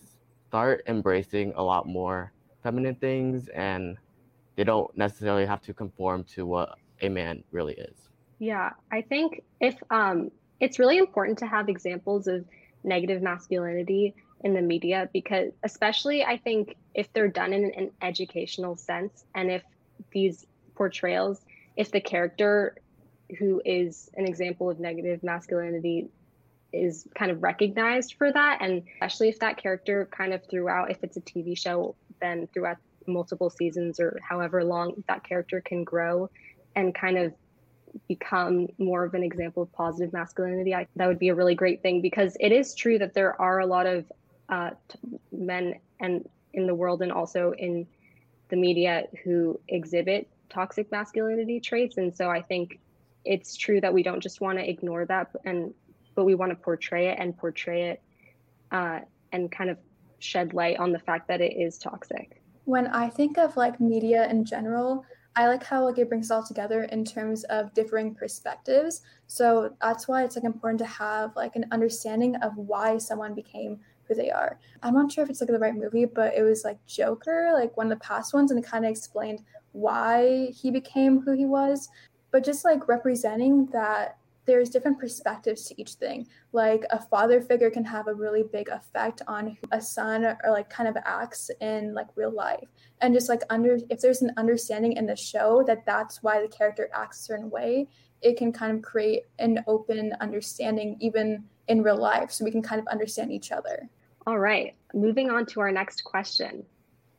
start 0.50 0.82
embracing 0.88 1.52
a 1.54 1.62
lot 1.62 1.86
more 1.86 2.32
feminine 2.64 2.96
things 2.96 3.46
and 3.50 3.96
they 4.56 4.64
don't 4.64 4.90
necessarily 4.98 5.46
have 5.46 5.62
to 5.62 5.72
conform 5.72 6.24
to 6.24 6.44
what 6.44 6.76
a 7.02 7.08
man 7.08 7.44
really 7.52 7.74
is. 7.74 7.94
Yeah, 8.40 8.70
I 8.90 9.02
think 9.02 9.44
if 9.60 9.76
um 9.90 10.32
it's 10.58 10.80
really 10.80 10.98
important 10.98 11.38
to 11.38 11.46
have 11.46 11.68
examples 11.68 12.26
of 12.26 12.44
negative 12.82 13.22
masculinity 13.22 14.12
in 14.42 14.52
the 14.52 14.60
media 14.60 15.08
because 15.12 15.52
especially 15.62 16.24
I 16.24 16.36
think 16.36 16.74
if 16.94 17.12
they're 17.12 17.28
done 17.28 17.52
in 17.52 17.66
an 17.76 17.92
educational 18.02 18.74
sense 18.74 19.24
and 19.36 19.52
if 19.52 19.62
these 20.12 20.46
portrayals 20.74 21.42
if 21.76 21.92
the 21.92 22.00
character 22.00 22.74
who 23.38 23.62
is 23.64 24.10
an 24.16 24.26
example 24.26 24.68
of 24.68 24.80
negative 24.80 25.22
masculinity 25.22 26.08
is 26.72 27.06
kind 27.14 27.30
of 27.30 27.42
recognized 27.42 28.14
for 28.14 28.32
that. 28.32 28.58
And 28.60 28.82
especially 28.94 29.28
if 29.28 29.38
that 29.40 29.56
character 29.56 30.08
kind 30.10 30.32
of 30.32 30.44
throughout 30.48 30.90
if 30.90 31.02
it's 31.02 31.16
a 31.16 31.20
tv 31.20 31.56
show 31.56 31.94
then 32.20 32.48
throughout 32.52 32.76
multiple 33.06 33.50
seasons 33.50 33.98
or 33.98 34.18
however 34.26 34.62
long 34.62 35.02
that 35.08 35.24
character 35.24 35.60
can 35.60 35.84
grow 35.84 36.28
and 36.76 36.94
kind 36.94 37.18
of 37.18 37.32
become 38.06 38.68
more 38.78 39.04
of 39.04 39.14
an 39.14 39.22
example 39.22 39.64
of 39.64 39.72
positive 39.72 40.12
masculinity 40.12 40.74
I, 40.74 40.86
that 40.96 41.08
would 41.08 41.18
be 41.18 41.28
a 41.28 41.34
really 41.34 41.54
great 41.54 41.82
thing 41.82 42.00
because 42.00 42.36
it 42.38 42.52
is 42.52 42.74
true 42.74 42.98
that 42.98 43.14
there 43.14 43.40
are 43.40 43.58
a 43.58 43.66
lot 43.66 43.86
of 43.86 44.04
uh, 44.48 44.70
men 45.32 45.74
and 45.98 46.28
in 46.52 46.66
the 46.66 46.74
world 46.74 47.02
and 47.02 47.10
also 47.10 47.52
in 47.58 47.86
the 48.48 48.56
media 48.56 49.04
who 49.24 49.58
exhibit 49.68 50.28
toxic 50.50 50.90
masculinity 50.90 51.60
traits. 51.60 51.96
And 51.96 52.16
so 52.16 52.28
i 52.30 52.42
think 52.42 52.78
it's 53.24 53.56
true 53.56 53.80
that 53.80 53.92
we 53.92 54.02
don't 54.02 54.20
just 54.20 54.40
want 54.40 54.58
to 54.58 54.68
ignore 54.68 55.04
that 55.04 55.28
and 55.44 55.74
but 56.20 56.26
we 56.26 56.34
want 56.34 56.50
to 56.50 56.56
portray 56.56 57.08
it 57.08 57.16
and 57.18 57.34
portray 57.34 57.84
it 57.84 58.02
uh, 58.72 58.98
and 59.32 59.50
kind 59.50 59.70
of 59.70 59.78
shed 60.18 60.52
light 60.52 60.76
on 60.76 60.92
the 60.92 60.98
fact 60.98 61.26
that 61.26 61.40
it 61.40 61.56
is 61.56 61.78
toxic. 61.78 62.42
When 62.66 62.88
i 62.88 63.08
think 63.08 63.38
of 63.38 63.56
like 63.56 63.80
media 63.80 64.28
in 64.28 64.44
general 64.44 65.02
i 65.34 65.46
like 65.46 65.64
how 65.64 65.82
like 65.82 65.96
it 65.96 66.10
brings 66.10 66.30
it 66.30 66.34
all 66.34 66.44
together 66.46 66.82
in 66.96 67.06
terms 67.06 67.44
of 67.44 67.72
differing 67.72 68.14
perspectives. 68.14 69.00
So 69.28 69.74
that's 69.80 70.08
why 70.08 70.24
it's 70.24 70.36
like 70.36 70.44
important 70.44 70.78
to 70.80 70.84
have 70.84 71.34
like 71.36 71.56
an 71.56 71.64
understanding 71.72 72.36
of 72.36 72.54
why 72.54 72.98
someone 72.98 73.34
became 73.34 73.80
who 74.04 74.14
they 74.14 74.30
are. 74.30 74.58
I'm 74.82 74.92
not 74.92 75.10
sure 75.10 75.24
if 75.24 75.30
it's 75.30 75.40
like 75.40 75.48
the 75.48 75.58
right 75.58 75.74
movie 75.74 76.04
but 76.04 76.34
it 76.34 76.42
was 76.42 76.64
like 76.64 76.84
joker 76.84 77.52
like 77.54 77.74
one 77.78 77.90
of 77.90 77.98
the 77.98 78.04
past 78.04 78.34
ones 78.34 78.50
and 78.50 78.62
it 78.62 78.70
kind 78.70 78.84
of 78.84 78.90
explained 78.90 79.40
why 79.72 80.48
he 80.52 80.70
became 80.70 81.22
who 81.22 81.32
he 81.32 81.46
was. 81.46 81.88
But 82.30 82.44
just 82.44 82.62
like 82.62 82.88
representing 82.88 83.66
that 83.72 84.19
there's 84.50 84.68
different 84.68 84.98
perspectives 84.98 85.64
to 85.66 85.80
each 85.80 85.94
thing. 85.94 86.26
Like 86.52 86.84
a 86.90 87.00
father 87.00 87.40
figure 87.40 87.70
can 87.70 87.84
have 87.84 88.08
a 88.08 88.14
really 88.14 88.42
big 88.42 88.68
effect 88.68 89.22
on 89.28 89.56
a 89.70 89.80
son 89.80 90.24
or 90.24 90.50
like 90.50 90.68
kind 90.68 90.88
of 90.88 90.96
acts 91.04 91.50
in 91.60 91.94
like 91.94 92.08
real 92.16 92.32
life. 92.32 92.68
And 93.00 93.14
just 93.14 93.28
like 93.28 93.42
under 93.48 93.78
if 93.88 94.00
there's 94.00 94.22
an 94.22 94.32
understanding 94.36 94.94
in 94.94 95.06
the 95.06 95.14
show 95.14 95.62
that 95.68 95.86
that's 95.86 96.22
why 96.22 96.42
the 96.42 96.48
character 96.48 96.90
acts 96.92 97.20
a 97.20 97.22
certain 97.22 97.48
way, 97.48 97.86
it 98.22 98.36
can 98.36 98.52
kind 98.52 98.76
of 98.76 98.82
create 98.82 99.22
an 99.38 99.62
open 99.68 100.12
understanding 100.20 100.96
even 101.00 101.44
in 101.68 101.82
real 101.82 101.96
life 101.96 102.32
so 102.32 102.44
we 102.44 102.50
can 102.50 102.62
kind 102.62 102.80
of 102.80 102.88
understand 102.88 103.30
each 103.30 103.52
other. 103.52 103.88
All 104.26 104.38
right, 104.38 104.74
moving 104.92 105.30
on 105.30 105.46
to 105.46 105.60
our 105.60 105.70
next 105.70 106.02
question. 106.02 106.64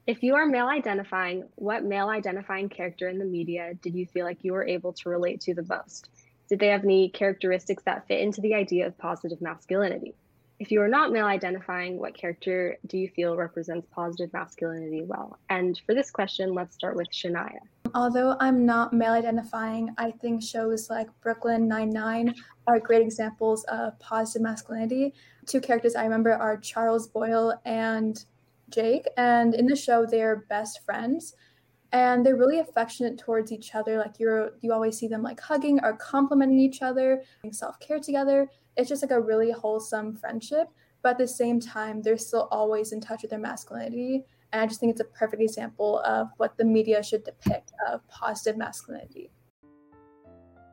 If 0.06 0.22
you 0.22 0.36
are 0.36 0.46
male 0.46 0.68
identifying, 0.68 1.48
what 1.56 1.86
male 1.86 2.10
identifying 2.10 2.68
character 2.68 3.08
in 3.08 3.18
the 3.18 3.26
media 3.26 3.76
did 3.82 3.96
you 3.96 4.06
feel 4.06 4.26
like 4.26 4.40
you 4.42 4.52
were 4.52 4.66
able 4.66 4.92
to 4.94 5.10
relate 5.10 5.40
to 5.42 5.54
the 5.54 5.64
most? 5.64 6.10
Did 6.52 6.60
they 6.60 6.68
have 6.68 6.84
any 6.84 7.08
characteristics 7.08 7.82
that 7.84 8.06
fit 8.10 8.20
into 8.20 8.42
the 8.42 8.54
idea 8.54 8.86
of 8.86 8.98
positive 8.98 9.40
masculinity? 9.40 10.14
if 10.62 10.70
you 10.70 10.80
are 10.80 10.88
not 10.88 11.12
male 11.12 11.26
identifying, 11.26 11.98
what 11.98 12.14
character 12.14 12.78
do 12.86 12.96
you 12.96 13.10
feel 13.10 13.36
represents 13.36 13.88
positive 13.90 14.32
masculinity 14.32 15.02
well? 15.04 15.40
And 15.50 15.82
for 15.88 15.96
this 15.96 16.12
question, 16.12 16.54
let's 16.54 16.76
start 16.76 16.96
with 16.96 17.10
Shania. 17.10 17.58
Although 17.96 18.38
I'm 18.40 18.64
not 18.64 18.94
male 18.94 19.14
identifying, 19.14 19.90
I 19.98 20.12
think 20.12 20.44
shows 20.44 20.88
like 20.88 21.08
Brooklyn 21.22 21.68
Nine-Nine 21.68 22.36
are 22.68 22.80
great 22.80 23.02
examples 23.02 23.64
of 23.64 23.98
positive 23.98 24.44
masculinity. 24.44 25.16
Two 25.48 25.62
characters 25.62 25.96
I 25.96 26.04
remember 26.04 26.34
are 26.34 26.58
Charles 26.58 27.08
Boyle 27.08 27.60
and 27.66 28.24
Jake, 28.70 29.08
and 29.18 29.56
in 29.56 29.66
the 29.66 29.76
show, 29.76 30.06
they're 30.06 30.46
best 30.48 30.86
friends 30.86 31.34
and 31.94 32.26
they're 32.26 32.38
really 32.38 32.60
affectionate 32.60 33.18
towards 33.18 33.52
each 33.52 33.76
other 33.76 33.98
like 33.98 34.20
you're 34.20 34.52
you 34.62 34.72
always 34.72 34.98
see 34.98 35.08
them 35.08 35.22
like 35.22 35.40
hugging 35.40 35.80
or 35.84 35.94
complimenting 35.98 36.60
each 36.60 36.82
other 36.82 37.22
doing 37.44 37.54
self-care 37.54 38.00
together. 38.00 38.50
It's 38.78 38.88
just 38.88 39.02
like 39.02 39.12
a 39.12 39.20
really 39.20 39.52
wholesome 39.52 40.16
friendship 40.16 40.68
but 41.02 41.12
at 41.12 41.18
the 41.18 41.28
same 41.28 41.60
time 41.60 42.02
they're 42.02 42.18
still 42.18 42.48
always 42.52 42.92
in 42.92 43.02
touch 43.02 43.24
with 43.24 43.32
their 43.32 43.40
masculinity. 43.40 44.24
And 44.54 44.62
i 44.62 44.66
just 44.66 44.80
think 44.80 44.92
it's 44.92 45.02
a 45.02 45.06
perfect 45.06 45.42
example 45.42 46.00
of 46.00 46.30
what 46.38 46.58
the 46.58 46.66
media 46.66 47.04
should 47.04 47.24
depict 47.24 47.74
of 47.88 48.08
positive 48.08 48.58
masculinity. 48.58 49.32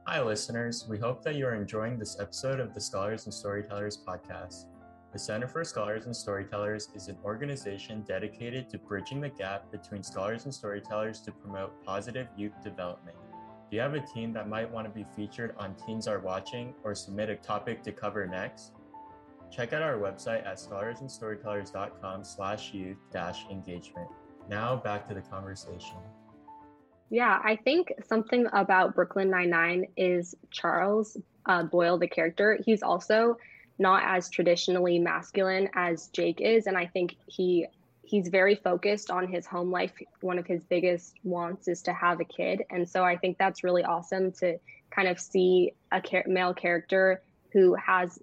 Hi 0.07 0.23
listeners. 0.23 0.87
We 0.89 0.99
hope 0.99 1.23
that 1.25 1.35
you 1.35 1.47
are 1.47 1.55
enjoying 1.55 1.99
this 1.99 2.19
episode 2.19 2.61
of 2.61 2.75
the 2.75 2.81
scholars 2.81 3.27
and 3.27 3.35
storytellers 3.35 3.99
podcast 4.07 4.65
the 5.13 5.19
Center 5.19 5.49
for 5.49 5.65
Scholars 5.65 6.05
and 6.05 6.15
Storytellers 6.15 6.91
is 6.95 7.09
an 7.09 7.17
organization 7.25 8.03
dedicated 8.07 8.69
to 8.69 8.79
bridging 8.79 9.21
the 9.21 9.31
gap 9.31 9.71
between 9.73 10.03
scholars 10.03 10.45
and 10.45 10.55
storytellers 10.55 11.21
to 11.23 11.33
promote 11.33 11.83
positive 11.83 12.29
youth 12.37 12.53
development. 12.63 13.17
Do 13.71 13.77
you 13.77 13.83
have 13.83 13.95
a 13.95 14.01
team 14.01 14.35
that 14.35 14.49
might 14.49 14.71
want 14.71 14.87
to 14.87 14.93
be 14.93 15.07
featured 15.17 15.55
on 15.59 15.75
Teens 15.75 16.07
Are 16.07 16.21
Watching 16.21 16.75
or 16.85 16.95
submit 16.95 17.31
a 17.31 17.37
topic 17.37 17.83
to 17.85 17.93
cover 17.93 18.27
next? 18.27 18.73
Check 19.51 19.73
out 19.73 19.81
our 19.81 19.97
website 19.97 20.47
at 20.47 20.57
scholarsandstorytellers.com 20.57 22.23
slash 22.23 22.75
youth 22.75 22.99
dash 23.11 23.47
engagement. 23.51 24.09
Now 24.49 24.77
back 24.77 25.09
to 25.09 25.15
the 25.15 25.23
conversation. 25.23 25.97
Yeah, 27.11 27.41
I 27.43 27.57
think 27.57 27.93
something 28.07 28.47
about 28.53 28.95
Brooklyn 28.95 29.31
Nine-Nine 29.31 29.87
is 29.97 30.35
Charles 30.51 31.17
uh, 31.47 31.63
Boyle, 31.63 31.97
the 31.97 32.09
character. 32.09 32.59
He's 32.65 32.83
also 32.83 33.39
not 33.79 34.03
as 34.05 34.29
traditionally 34.29 34.99
masculine 34.99 35.69
as 35.75 36.09
Jake 36.09 36.41
is, 36.41 36.67
and 36.67 36.77
I 36.77 36.87
think 36.87 37.17
he 37.27 37.67
he's 38.03 38.29
very 38.29 38.55
focused 38.55 39.11
on 39.11 39.29
his 39.29 39.47
home 39.47 39.71
life. 39.71 39.93
One 40.23 40.39
of 40.39 40.47
his 40.47 40.65
biggest 40.65 41.15
wants 41.25 41.69
is 41.69 41.83
to 41.83 41.93
have 41.93 42.21
a 42.21 42.25
kid, 42.25 42.65
and 42.71 42.89
so 42.89 43.05
I 43.05 43.17
think 43.17 43.39
that's 43.39 43.63
really 43.63 43.85
awesome 43.85 44.33
to 44.33 44.59
kind 44.91 45.09
of 45.09 45.21
see 45.21 45.73
a 45.93 46.03
male 46.27 46.55
character 46.55 47.23
who 47.53 47.75
has 47.75 48.19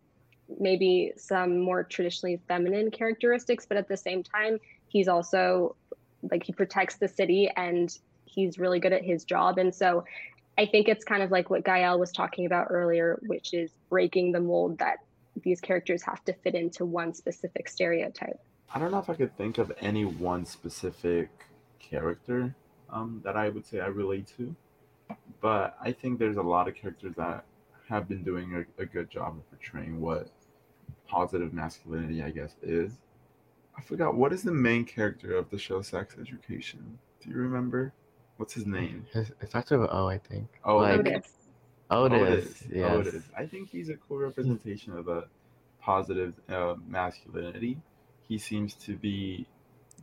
maybe 0.59 1.13
some 1.15 1.59
more 1.59 1.83
traditionally 1.83 2.39
feminine 2.47 2.91
characteristics, 2.91 3.65
but 3.65 3.77
at 3.77 3.87
the 3.87 3.97
same 3.97 4.23
time, 4.23 4.59
he's 4.87 5.07
also 5.07 5.75
like 6.31 6.43
he 6.43 6.51
protects 6.51 6.95
the 6.95 7.07
city 7.07 7.49
and 7.55 7.97
he's 8.25 8.57
really 8.59 8.79
good 8.79 8.93
at 8.93 9.03
his 9.03 9.23
job, 9.23 9.57
and 9.57 9.73
so. 9.73 10.03
I 10.57 10.65
think 10.65 10.87
it's 10.87 11.03
kind 11.03 11.21
of 11.21 11.31
like 11.31 11.49
what 11.49 11.65
Gael 11.65 11.99
was 11.99 12.13
talking 12.13 12.45
about 12.45 12.67
earlier, 12.69 13.19
which 13.27 13.53
is 13.53 13.71
breaking 13.89 14.31
the 14.31 14.39
mold 14.39 14.77
that 14.77 14.99
these 15.41 15.61
characters 15.61 16.01
have 16.03 16.23
to 16.25 16.33
fit 16.33 16.55
into 16.55 16.85
one 16.85 17.13
specific 17.13 17.67
stereotype. 17.67 18.39
I 18.73 18.79
don't 18.79 18.91
know 18.91 18.99
if 18.99 19.09
I 19.09 19.15
could 19.15 19.35
think 19.37 19.57
of 19.57 19.71
any 19.79 20.05
one 20.05 20.45
specific 20.45 21.29
character 21.79 22.55
um, 22.89 23.21
that 23.23 23.35
I 23.37 23.49
would 23.49 23.65
say 23.65 23.79
I 23.79 23.87
relate 23.87 24.31
to, 24.37 24.55
but 25.41 25.77
I 25.81 25.91
think 25.91 26.19
there's 26.19 26.37
a 26.37 26.41
lot 26.41 26.67
of 26.67 26.75
characters 26.75 27.13
that 27.17 27.45
have 27.89 28.07
been 28.09 28.23
doing 28.23 28.65
a, 28.79 28.81
a 28.81 28.85
good 28.85 29.09
job 29.09 29.37
of 29.37 29.49
portraying 29.49 30.01
what 30.01 30.29
positive 31.07 31.53
masculinity, 31.53 32.23
I 32.23 32.31
guess, 32.31 32.55
is. 32.61 32.93
I 33.77 33.81
forgot 33.81 34.15
what 34.15 34.33
is 34.33 34.43
the 34.43 34.51
main 34.51 34.85
character 34.85 35.35
of 35.35 35.49
the 35.49 35.57
show 35.57 35.81
Sex 35.81 36.15
Education. 36.19 36.97
Do 37.21 37.29
you 37.29 37.35
remember? 37.35 37.93
What's 38.37 38.53
his 38.53 38.65
name? 38.65 39.05
It 39.13 39.49
starts 39.49 39.71
with 39.71 39.87
O, 39.91 40.07
I 40.07 40.17
think. 40.17 40.47
Oh, 40.63 40.77
like, 40.77 40.99
Otis. 40.99 41.31
Otis. 41.89 42.21
Otis. 42.21 42.63
Yes. 42.71 42.91
Otis. 42.91 43.23
I 43.37 43.45
think 43.45 43.69
he's 43.69 43.89
a 43.89 43.95
cool 43.95 44.17
representation 44.17 44.97
of 44.97 45.07
a 45.07 45.25
positive 45.81 46.33
uh, 46.49 46.75
masculinity. 46.87 47.77
He 48.27 48.37
seems 48.37 48.73
to 48.85 48.95
be 48.95 49.45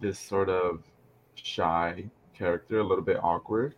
this 0.00 0.18
sort 0.18 0.48
of 0.48 0.82
shy 1.34 2.04
character, 2.34 2.78
a 2.78 2.84
little 2.84 3.04
bit 3.04 3.18
awkward, 3.22 3.74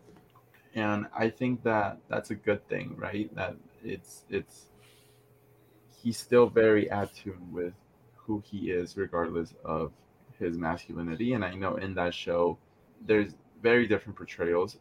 and 0.75 1.07
I 1.17 1.31
think 1.31 1.63
that 1.65 1.99
that's 2.09 2.31
a 2.31 2.35
good 2.35 2.67
thing, 2.69 2.95
right? 2.97 3.35
That 3.35 3.57
it's 3.83 4.25
it's 4.29 4.67
he's 6.03 6.19
still 6.19 6.47
very 6.47 6.91
at 6.91 7.15
tune 7.15 7.53
with 7.53 7.73
who 8.17 8.43
he 8.45 8.71
is, 8.71 8.97
regardless 8.97 9.55
of 9.65 9.93
his 10.39 10.59
masculinity. 10.59 11.33
And 11.33 11.45
I 11.45 11.55
know 11.55 11.77
in 11.77 11.95
that 11.95 12.15
show, 12.15 12.59
there's 13.07 13.35
very 13.63 13.87
different 13.87 14.17
portrayals. 14.17 14.77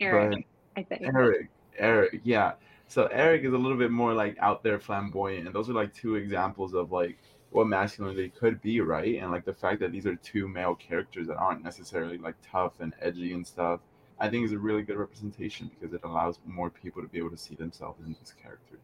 Eric, 0.00 0.46
I 0.76 0.82
think. 0.82 1.02
Eric, 1.02 1.50
Eric, 1.76 2.20
yeah. 2.24 2.52
So 2.88 3.06
Eric 3.12 3.44
is 3.44 3.52
a 3.52 3.58
little 3.58 3.76
bit 3.76 3.90
more 3.90 4.14
like 4.14 4.36
out 4.40 4.62
there 4.62 4.80
flamboyant, 4.80 5.46
and 5.46 5.54
those 5.54 5.68
are 5.68 5.74
like 5.74 5.94
two 5.94 6.16
examples 6.16 6.74
of 6.74 6.90
like 6.90 7.18
what 7.50 7.66
masculinity 7.66 8.30
could 8.30 8.60
be, 8.62 8.80
right? 8.80 9.22
And 9.22 9.30
like 9.30 9.44
the 9.44 9.52
fact 9.54 9.80
that 9.80 9.92
these 9.92 10.06
are 10.06 10.16
two 10.16 10.48
male 10.48 10.74
characters 10.74 11.26
that 11.28 11.36
aren't 11.36 11.62
necessarily 11.62 12.18
like 12.18 12.34
tough 12.50 12.80
and 12.80 12.94
edgy 13.00 13.34
and 13.34 13.46
stuff, 13.46 13.80
I 14.18 14.28
think 14.28 14.44
is 14.44 14.52
a 14.52 14.58
really 14.58 14.82
good 14.82 14.96
representation 14.96 15.70
because 15.78 15.94
it 15.94 16.00
allows 16.02 16.40
more 16.46 16.70
people 16.70 17.02
to 17.02 17.08
be 17.08 17.18
able 17.18 17.30
to 17.30 17.36
see 17.36 17.54
themselves 17.54 18.00
in 18.00 18.16
these 18.18 18.34
characters. 18.42 18.80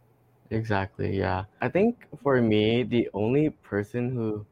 Exactly, 0.51 1.17
yeah. 1.17 1.45
I 1.63 1.69
think 1.69 2.07
for 2.23 2.41
me, 2.41 2.83
the 2.83 3.09
only 3.15 3.51
person 3.51 4.15
who 4.15 4.45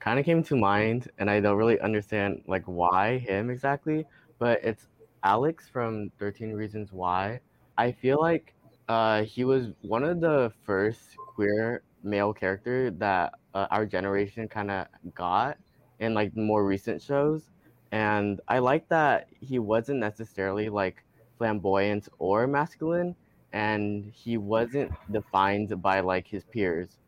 kind 0.00 0.18
of 0.18 0.24
came 0.24 0.42
to 0.42 0.56
mind, 0.56 1.10
and 1.18 1.30
I 1.30 1.40
don't 1.40 1.56
really 1.56 1.80
understand 1.80 2.42
like 2.46 2.64
why 2.64 3.18
him 3.18 3.48
exactly, 3.48 4.06
but 4.38 4.60
it's 4.64 4.88
Alex 5.22 5.68
from 5.68 6.10
13 6.18 6.52
Reasons 6.52 6.92
Why. 6.92 7.40
I 7.76 7.92
feel 7.92 8.20
like 8.20 8.54
uh, 8.88 9.22
he 9.24 9.44
was 9.44 9.68
one 9.82 10.04
of 10.04 10.20
the 10.20 10.52
first 10.64 11.16
queer 11.16 11.82
male 12.02 12.32
character 12.32 12.90
that 12.92 13.34
uh, 13.54 13.66
our 13.70 13.86
generation 13.86 14.48
kind 14.48 14.70
of 14.70 14.86
got 15.14 15.58
in 16.00 16.14
like 16.14 16.34
more 16.36 16.64
recent 16.64 17.02
shows, 17.02 17.50
and 17.92 18.40
I 18.48 18.58
like 18.60 18.88
that 18.88 19.28
he 19.40 19.58
wasn't 19.58 19.98
necessarily 20.00 20.68
like 20.68 21.04
flamboyant 21.38 22.08
or 22.18 22.46
masculine, 22.46 23.14
and 23.52 24.10
he 24.14 24.36
wasn't 24.38 24.92
defined 25.10 25.80
by 25.82 26.00
like 26.00 26.26
his 26.26 26.44
peers, 26.44 26.98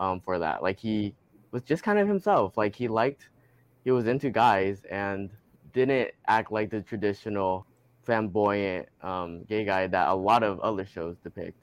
um, 0.00 0.20
for 0.20 0.38
that. 0.38 0.62
Like 0.62 0.78
he 0.78 1.14
was 1.52 1.62
just 1.62 1.82
kind 1.82 1.98
of 1.98 2.08
himself. 2.08 2.56
Like 2.56 2.74
he 2.74 2.88
liked, 2.88 3.28
he 3.84 3.90
was 3.90 4.06
into 4.06 4.30
guys 4.30 4.84
and 4.90 5.30
didn't 5.72 6.12
act 6.26 6.52
like 6.52 6.70
the 6.70 6.82
traditional 6.82 7.66
flamboyant 8.04 8.88
um, 9.02 9.44
gay 9.44 9.64
guy 9.64 9.86
that 9.86 10.08
a 10.08 10.14
lot 10.14 10.42
of 10.42 10.60
other 10.60 10.84
shows 10.84 11.16
depict. 11.22 11.58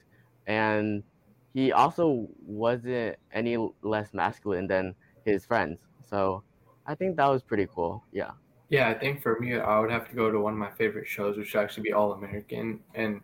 And 0.46 1.02
he 1.54 1.72
also 1.72 2.28
wasn't 2.44 3.16
any 3.32 3.56
less 3.82 4.12
masculine 4.14 4.66
than 4.66 4.94
his 5.24 5.44
friends. 5.44 5.78
So 6.08 6.42
I 6.86 6.94
think 6.94 7.16
that 7.16 7.26
was 7.26 7.42
pretty 7.42 7.68
cool. 7.72 8.04
Yeah. 8.12 8.30
Yeah, 8.68 8.88
I 8.88 8.94
think 8.94 9.20
for 9.20 9.38
me, 9.40 9.56
I 9.58 9.80
would 9.80 9.90
have 9.90 10.08
to 10.08 10.14
go 10.14 10.30
to 10.30 10.38
one 10.38 10.52
of 10.52 10.58
my 10.58 10.70
favorite 10.70 11.08
shows, 11.08 11.36
which 11.36 11.54
would 11.54 11.60
actually 11.60 11.82
be 11.82 11.92
All 11.92 12.12
American. 12.12 12.80
And 12.94 13.20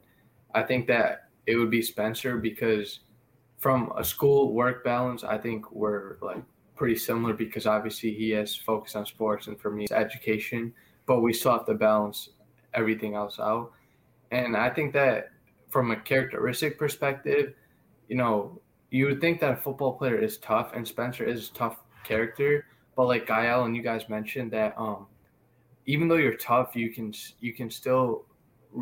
I 0.55 0.63
think 0.63 0.89
that 0.89 1.29
it 1.47 1.57
would 1.57 1.71
be 1.71 1.83
Spencer 1.83 2.37
because 2.37 3.01
from 3.59 3.93
a 3.97 4.05
school 4.05 4.53
work 4.53 4.85
balance, 4.85 5.23
I 5.23 5.39
think 5.39 5.71
we're 5.71 6.17
like 6.21 6.43
pretty 6.75 6.97
similar 6.97 7.33
because 7.33 7.67
obviously 7.67 8.13
he 8.13 8.31
has 8.31 8.55
focused 8.55 8.97
on 8.97 9.07
sports 9.07 9.47
and 9.47 9.59
for 9.59 9.71
me, 9.71 9.85
it's 9.85 9.93
education, 9.93 10.75
but 11.07 11.21
we 11.21 11.33
still 11.33 11.53
have 11.53 11.67
to 11.67 11.75
balance 11.75 12.31
everything 12.77 13.15
else 13.15 13.41
out. 13.41 13.73
And 14.31 14.57
I 14.57 14.71
think 14.71 14.93
that 14.93 15.31
from 15.69 15.91
a 15.91 15.97
characteristic 15.97 16.79
perspective, 16.79 17.55
you 18.09 18.17
know, 18.17 18.61
you 18.91 19.07
would 19.07 19.21
think 19.21 19.41
that 19.41 19.53
a 19.53 19.57
football 19.57 19.95
player 19.95 20.19
is 20.19 20.39
tough, 20.39 20.73
and 20.75 20.87
Spencer 20.87 21.25
is 21.25 21.51
a 21.51 21.53
tough 21.55 21.79
character. 22.05 22.67
But 22.95 23.07
like 23.07 23.27
Gael 23.27 23.65
and 23.65 23.77
you 23.77 23.83
guys 23.83 24.09
mentioned 24.09 24.53
that, 24.53 24.75
um, 24.79 25.07
even 25.87 26.09
though 26.09 26.17
you're 26.17 26.37
tough, 26.37 26.75
you 26.75 26.91
can 26.91 27.13
you 27.41 27.53
can 27.53 27.71
still 27.71 28.25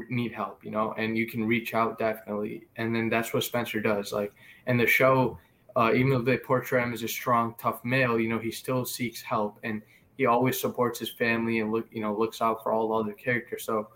need 0.08 0.32
help, 0.32 0.64
you 0.64 0.70
know, 0.70 0.94
and 0.98 1.16
you 1.16 1.26
can 1.26 1.44
reach 1.46 1.74
out 1.74 1.98
definitely. 1.98 2.66
And 2.76 2.94
then 2.94 3.08
that's 3.08 3.32
what 3.32 3.44
Spencer 3.44 3.80
does. 3.80 4.12
Like, 4.12 4.32
and 4.66 4.78
the 4.78 4.86
show, 4.86 5.38
uh, 5.76 5.92
even 5.94 6.10
though 6.10 6.22
they 6.22 6.38
portray 6.38 6.82
him 6.82 6.92
as 6.92 7.02
a 7.02 7.08
strong, 7.08 7.54
tough 7.58 7.84
male, 7.84 8.18
you 8.20 8.28
know, 8.28 8.38
he 8.38 8.50
still 8.50 8.84
seeks 8.84 9.22
help 9.22 9.58
and 9.62 9.82
he 10.16 10.26
always 10.26 10.60
supports 10.60 10.98
his 10.98 11.10
family 11.10 11.60
and 11.60 11.72
look, 11.72 11.86
you 11.90 12.00
know, 12.00 12.16
looks 12.16 12.40
out 12.40 12.62
for 12.62 12.72
all 12.72 12.88
the 12.88 12.94
other 12.94 13.12
characters. 13.12 13.64
So 13.64 13.88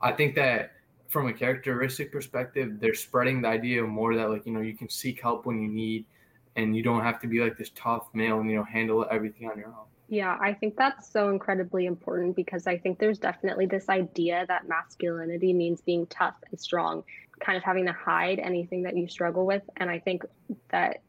I 0.00 0.12
think 0.12 0.34
that 0.36 0.72
from 1.08 1.26
a 1.26 1.32
characteristic 1.32 2.12
perspective, 2.12 2.80
they're 2.80 2.94
spreading 2.94 3.42
the 3.42 3.48
idea 3.48 3.82
more 3.82 4.14
that 4.16 4.30
like, 4.30 4.46
you 4.46 4.52
know, 4.52 4.60
you 4.60 4.76
can 4.76 4.88
seek 4.88 5.20
help 5.20 5.44
when 5.44 5.60
you 5.60 5.68
need 5.68 6.04
and 6.56 6.76
you 6.76 6.82
don't 6.82 7.02
have 7.02 7.20
to 7.20 7.26
be 7.26 7.40
like 7.40 7.58
this 7.58 7.70
tough 7.74 8.08
male 8.14 8.40
and, 8.40 8.50
you 8.50 8.56
know, 8.56 8.64
handle 8.64 9.06
everything 9.10 9.48
on 9.48 9.58
your 9.58 9.68
own. 9.68 9.86
Yeah, 10.08 10.36
I 10.40 10.54
think 10.54 10.76
that's 10.76 11.08
so 11.08 11.30
incredibly 11.30 11.86
important 11.86 12.34
because 12.34 12.66
I 12.66 12.76
think 12.78 12.98
there's 12.98 13.18
definitely 13.18 13.66
this 13.66 13.88
idea 13.88 14.44
that 14.48 14.68
masculinity 14.68 15.52
means 15.52 15.80
being 15.82 16.06
tough 16.06 16.34
and 16.50 16.58
strong, 16.58 17.04
kind 17.38 17.56
of 17.56 17.62
having 17.62 17.86
to 17.86 17.92
hide 17.92 18.40
anything 18.40 18.82
that 18.82 18.96
you 18.96 19.06
struggle 19.06 19.46
with. 19.46 19.62
And 19.76 19.88
I 19.88 20.00
think 20.00 20.24
that 20.70 21.02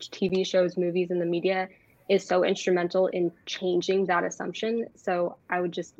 TV 0.00 0.46
shows, 0.46 0.78
movies, 0.78 1.10
and 1.10 1.20
the 1.20 1.26
media 1.26 1.68
is 2.08 2.26
so 2.26 2.44
instrumental 2.44 3.08
in 3.08 3.32
changing 3.46 4.06
that 4.06 4.24
assumption. 4.24 4.86
So 4.96 5.36
I 5.50 5.60
would 5.60 5.72
just 5.72 5.94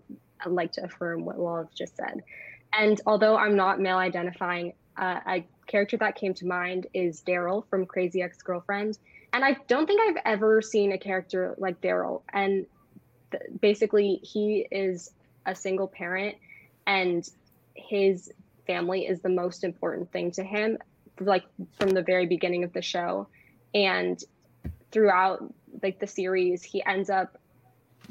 like 0.46 0.72
to 0.72 0.84
affirm 0.84 1.25
what 1.25 1.36
Lalith 1.38 1.75
just 1.75 1.96
said. 1.96 2.22
And 2.72 3.00
although 3.06 3.36
I'm 3.36 3.56
not 3.56 3.80
male 3.80 3.96
identifying, 3.96 4.75
uh, 4.96 5.20
a 5.26 5.46
character 5.66 5.96
that 5.98 6.14
came 6.14 6.34
to 6.34 6.46
mind 6.46 6.86
is 6.94 7.22
Daryl 7.22 7.68
from 7.68 7.86
Crazy 7.86 8.22
Ex 8.22 8.40
Girlfriend. 8.42 8.98
And 9.32 9.44
I 9.44 9.56
don't 9.66 9.86
think 9.86 10.00
I've 10.00 10.22
ever 10.25 10.62
seen 10.62 10.92
a 10.92 10.98
character 10.98 11.54
like 11.58 11.80
Daryl. 11.80 12.22
And 12.32 12.66
th- 13.30 13.42
basically, 13.60 14.20
he 14.22 14.66
is 14.70 15.10
a 15.44 15.54
single 15.54 15.88
parent, 15.88 16.36
and 16.86 17.28
his 17.75 18.32
family 18.66 19.06
is 19.06 19.20
the 19.20 19.28
most 19.28 19.64
important 19.64 20.10
thing 20.10 20.30
to 20.32 20.42
him, 20.42 20.78
like 21.20 21.44
from 21.78 21.90
the 21.90 22.02
very 22.02 22.26
beginning 22.26 22.64
of 22.64 22.72
the 22.72 22.82
show. 22.82 23.28
And 23.75 24.22
throughout 24.90 25.52
like 25.83 25.99
the 25.99 26.06
series, 26.06 26.62
he 26.62 26.85
ends 26.85 27.11
up 27.11 27.38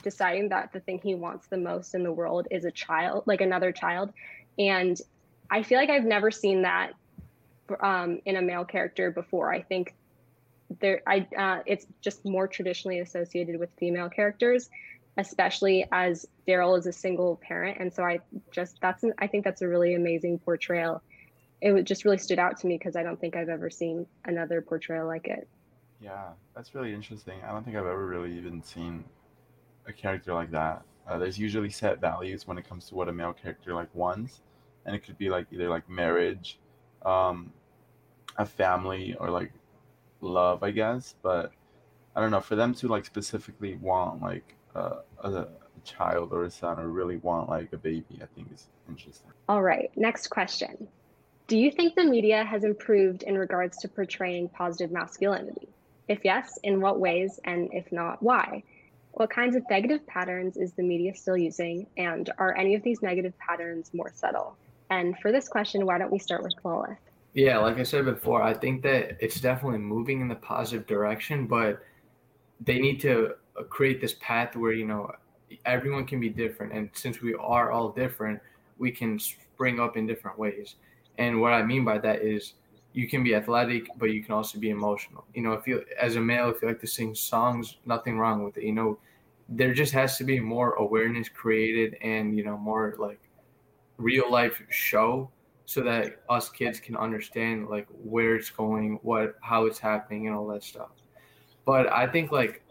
deciding 0.01 0.49
that 0.49 0.71
the 0.73 0.79
thing 0.79 0.99
he 1.01 1.15
wants 1.15 1.47
the 1.47 1.57
most 1.57 1.95
in 1.95 2.03
the 2.03 2.11
world 2.11 2.47
is 2.51 2.65
a 2.65 2.71
child, 2.71 3.23
like 3.25 3.41
another 3.41 3.71
child. 3.71 4.11
And 4.57 4.99
I 5.49 5.63
feel 5.63 5.77
like 5.77 5.89
I've 5.89 6.05
never 6.05 6.31
seen 6.31 6.63
that 6.63 6.93
um, 7.79 8.19
in 8.25 8.35
a 8.35 8.41
male 8.41 8.65
character 8.65 9.11
before. 9.11 9.51
I 9.51 9.61
think 9.61 9.93
there, 10.79 11.01
I 11.07 11.27
uh, 11.37 11.59
it's 11.65 11.85
just 12.01 12.25
more 12.25 12.47
traditionally 12.47 12.99
associated 12.99 13.59
with 13.59 13.69
female 13.77 14.09
characters, 14.09 14.69
especially 15.17 15.85
as 15.91 16.25
Daryl 16.47 16.77
is 16.77 16.85
a 16.87 16.93
single 16.93 17.37
parent, 17.37 17.77
and 17.79 17.93
so 17.93 18.03
I 18.03 18.19
just 18.51 18.79
that's 18.81 19.03
an, 19.03 19.13
I 19.19 19.27
think 19.27 19.43
that's 19.43 19.61
a 19.61 19.67
really 19.67 19.93
amazing 19.93 20.39
portrayal. 20.39 21.01
It 21.61 21.83
just 21.83 22.05
really 22.05 22.17
stood 22.17 22.39
out 22.39 22.59
to 22.59 22.67
me 22.67 22.77
because 22.77 22.95
I 22.95 23.03
don't 23.03 23.19
think 23.19 23.35
I've 23.35 23.49
ever 23.49 23.69
seen 23.69 24.05
another 24.25 24.61
portrayal 24.61 25.07
like 25.07 25.27
it. 25.27 25.47
Yeah, 26.05 26.33
that's 26.55 26.75
really 26.75 26.93
interesting. 26.93 27.39
I 27.43 27.51
don't 27.51 27.63
think 27.63 27.75
I've 27.75 27.87
ever 27.87 28.05
really 28.05 28.37
even 28.37 28.61
seen 28.61 29.03
a 29.87 29.91
character 29.91 30.35
like 30.35 30.51
that. 30.51 30.83
Uh, 31.07 31.17
there's 31.17 31.39
usually 31.39 31.71
set 31.71 31.99
values 31.99 32.45
when 32.45 32.59
it 32.59 32.69
comes 32.69 32.87
to 32.89 32.95
what 32.95 33.09
a 33.09 33.11
male 33.11 33.33
character 33.33 33.73
like 33.73 33.89
wants, 33.95 34.41
and 34.85 34.95
it 34.95 35.03
could 35.03 35.17
be 35.17 35.29
like 35.29 35.47
either 35.51 35.67
like 35.67 35.89
marriage, 35.89 36.59
um, 37.03 37.51
a 38.37 38.45
family, 38.45 39.15
or 39.19 39.31
like 39.31 39.51
love, 40.21 40.61
I 40.61 40.69
guess. 40.69 41.15
But 41.23 41.51
I 42.15 42.21
don't 42.21 42.29
know 42.29 42.39
for 42.39 42.55
them 42.55 42.75
to 42.75 42.87
like 42.87 43.05
specifically 43.05 43.73
want 43.77 44.21
like 44.21 44.53
a, 44.75 44.97
a 45.23 45.47
child 45.83 46.33
or 46.33 46.43
a 46.43 46.51
son 46.51 46.79
or 46.79 46.87
really 46.87 47.17
want 47.17 47.49
like 47.49 47.73
a 47.73 47.77
baby, 47.77 48.19
I 48.21 48.27
think 48.35 48.53
is 48.53 48.67
interesting. 48.87 49.31
All 49.49 49.63
right, 49.63 49.89
next 49.95 50.27
question. 50.27 50.87
Do 51.47 51.57
you 51.57 51.71
think 51.71 51.95
the 51.95 52.05
media 52.05 52.43
has 52.43 52.63
improved 52.63 53.23
in 53.23 53.35
regards 53.39 53.77
to 53.77 53.87
portraying 53.87 54.49
positive 54.49 54.91
masculinity? 54.91 55.69
If 56.07 56.19
yes, 56.23 56.59
in 56.63 56.81
what 56.81 56.99
ways? 56.99 57.39
And 57.45 57.69
if 57.73 57.91
not, 57.91 58.21
why? 58.21 58.63
What 59.13 59.29
kinds 59.29 59.55
of 59.55 59.63
negative 59.69 60.05
patterns 60.07 60.57
is 60.57 60.73
the 60.73 60.83
media 60.83 61.15
still 61.15 61.37
using? 61.37 61.87
And 61.97 62.29
are 62.37 62.55
any 62.55 62.75
of 62.75 62.83
these 62.83 63.01
negative 63.01 63.33
patterns 63.39 63.91
more 63.93 64.11
subtle? 64.13 64.55
And 64.89 65.17
for 65.19 65.31
this 65.31 65.47
question, 65.47 65.85
why 65.85 65.97
don't 65.97 66.11
we 66.11 66.19
start 66.19 66.43
with 66.43 66.53
Lalith? 66.63 66.97
Yeah, 67.33 67.57
like 67.57 67.79
I 67.79 67.83
said 67.83 68.05
before, 68.05 68.41
I 68.43 68.53
think 68.53 68.81
that 68.83 69.17
it's 69.19 69.41
definitely 69.41 69.79
moving 69.79 70.21
in 70.21 70.27
the 70.27 70.35
positive 70.35 70.85
direction, 70.87 71.47
but 71.47 71.83
they 72.61 72.79
need 72.79 73.01
to 73.01 73.35
uh, 73.59 73.63
create 73.63 73.99
this 73.99 74.15
path 74.21 74.55
where, 74.55 74.71
you 74.71 74.85
know, 74.85 75.11
everyone 75.65 76.05
can 76.05 76.19
be 76.19 76.29
different. 76.29 76.71
And 76.71 76.89
since 76.93 77.21
we 77.21 77.33
are 77.33 77.71
all 77.71 77.89
different, 77.89 78.39
we 78.77 78.91
can 78.91 79.19
spring 79.19 79.79
up 79.79 79.97
in 79.97 80.07
different 80.07 80.37
ways. 80.37 80.75
And 81.17 81.41
what 81.41 81.53
I 81.53 81.63
mean 81.63 81.83
by 81.83 81.97
that 81.99 82.21
is 82.21 82.53
you 82.95 83.09
can 83.09 83.25
be 83.25 83.35
athletic, 83.35 83.89
but 83.97 84.05
you 84.05 84.23
can 84.23 84.33
also 84.33 84.57
be 84.57 84.69
emotional. 84.69 85.25
You 85.33 85.41
know, 85.41 85.51
if 85.51 85.67
you 85.67 85.83
as 85.99 86.15
a 86.15 86.21
male, 86.21 86.49
if 86.49 86.61
you 86.61 86.69
like 86.69 86.79
to 86.79 86.87
sing 86.87 87.13
songs, 87.13 87.75
nothing 87.85 88.17
wrong 88.17 88.41
with 88.41 88.55
it. 88.55 88.63
You 88.63 88.71
know, 88.71 88.97
there 89.49 89.73
just 89.73 89.91
has 89.91 90.17
to 90.17 90.23
be 90.23 90.39
more 90.39 90.75
awareness 90.75 91.27
created 91.27 91.97
and 92.01 92.37
you 92.37 92.43
know 92.45 92.57
more 92.57 92.95
like 92.97 93.19
real 93.97 94.31
life 94.31 94.61
show 94.69 95.29
so 95.65 95.81
that 95.81 96.21
us 96.29 96.49
kids 96.49 96.79
can 96.79 96.95
understand 96.95 97.67
like 97.67 97.85
where 97.89 98.37
it's 98.37 98.49
going, 98.49 98.97
what 99.03 99.35
how 99.41 99.65
it's 99.65 99.77
happening, 99.77 100.27
and 100.27 100.35
all 100.35 100.47
that 100.47 100.63
stuff. 100.63 100.91
But 101.65 101.91
I 101.91 102.07
think 102.07 102.31
like 102.31 102.63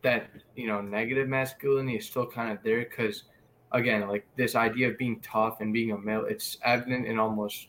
that 0.00 0.30
you 0.54 0.68
know 0.68 0.80
negative 0.80 1.28
masculinity 1.28 1.98
is 1.98 2.06
still 2.06 2.26
kind 2.26 2.50
of 2.50 2.64
there 2.64 2.78
because 2.78 3.24
again 3.72 4.08
like 4.08 4.26
this 4.36 4.54
idea 4.54 4.88
of 4.88 4.96
being 4.96 5.20
tough 5.20 5.60
and 5.60 5.72
being 5.72 5.90
a 5.92 5.98
male 5.98 6.24
it's 6.24 6.56
evident 6.62 7.06
in 7.06 7.18
almost 7.18 7.68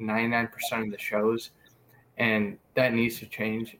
99% 0.00 0.48
of 0.84 0.90
the 0.90 0.98
shows, 0.98 1.50
and 2.18 2.58
that 2.74 2.94
needs 2.94 3.18
to 3.20 3.26
change. 3.26 3.76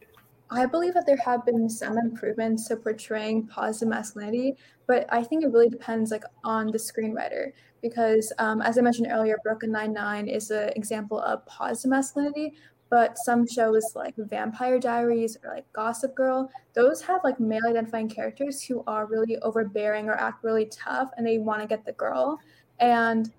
I 0.51 0.67
believe 0.67 0.95
that 0.95 1.07
there 1.07 1.17
have 1.25 1.45
been 1.45 1.69
some 1.69 1.99
improvements 1.99 2.69
to 2.69 2.77
portraying 2.77 3.47
positive 3.47 3.89
masculinity, 3.89 4.57
but 4.87 5.07
I 5.13 5.25
think 5.25 5.43
it 5.43 5.49
really 5.49 5.69
depends 5.69 6.11
like 6.11 6.25
on 6.45 6.69
the 6.69 6.79
screenwriter 6.79 7.53
because, 7.83 8.33
um, 8.39 8.63
as 8.63 8.79
I 8.79 8.83
mentioned 8.83 9.09
earlier, 9.11 9.39
Brooklyn 9.43 9.73
Nine 9.73 9.93
Nine 9.93 10.29
is 10.29 10.51
an 10.51 10.71
example 10.77 11.21
of 11.21 11.45
positive 11.47 11.91
masculinity. 11.91 12.55
But 12.91 13.19
some 13.19 13.45
shows 13.49 13.83
like 13.97 14.15
Vampire 14.17 14.79
Diaries 14.79 15.37
or 15.43 15.53
like 15.53 15.65
Gossip 15.73 16.15
Girl, 16.15 16.49
those 16.75 17.03
have 17.03 17.25
like 17.25 17.41
male 17.41 17.67
identifying 17.67 18.09
characters 18.09 18.63
who 18.63 18.85
are 18.87 19.07
really 19.07 19.37
overbearing 19.39 20.09
or 20.09 20.15
act 20.15 20.45
really 20.45 20.67
tough, 20.67 21.11
and 21.17 21.27
they 21.27 21.39
want 21.39 21.61
to 21.61 21.67
get 21.67 21.85
the 21.85 21.93
girl. 21.93 22.39
And 22.79 23.33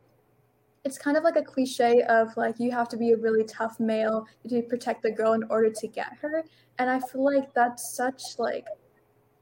it's 0.86 1.00
kind 1.00 1.17
of 1.17 1.24
like 1.24 1.36
a 1.36 1.41
cliche 1.41 2.04
of 2.04 2.38
like 2.38 2.60
you 2.60 2.71
have 2.71 2.88
to 2.88 2.95
be 2.95 3.12
a 3.12 3.17
really 3.17 3.43
tough 3.43 3.80
male 3.80 4.28
to 4.48 4.62
protect 4.62 5.02
the 5.02 5.12
girl 5.12 5.34
in 5.34 5.43
order 5.50 5.71
to 5.71 5.88
get 5.88 6.13
her. 6.21 6.45
And 6.78 6.89
i 6.89 7.00
feel 7.00 7.26
like 7.26 7.54
that's 7.54 7.95
such 7.95 8.21
like 8.38 8.67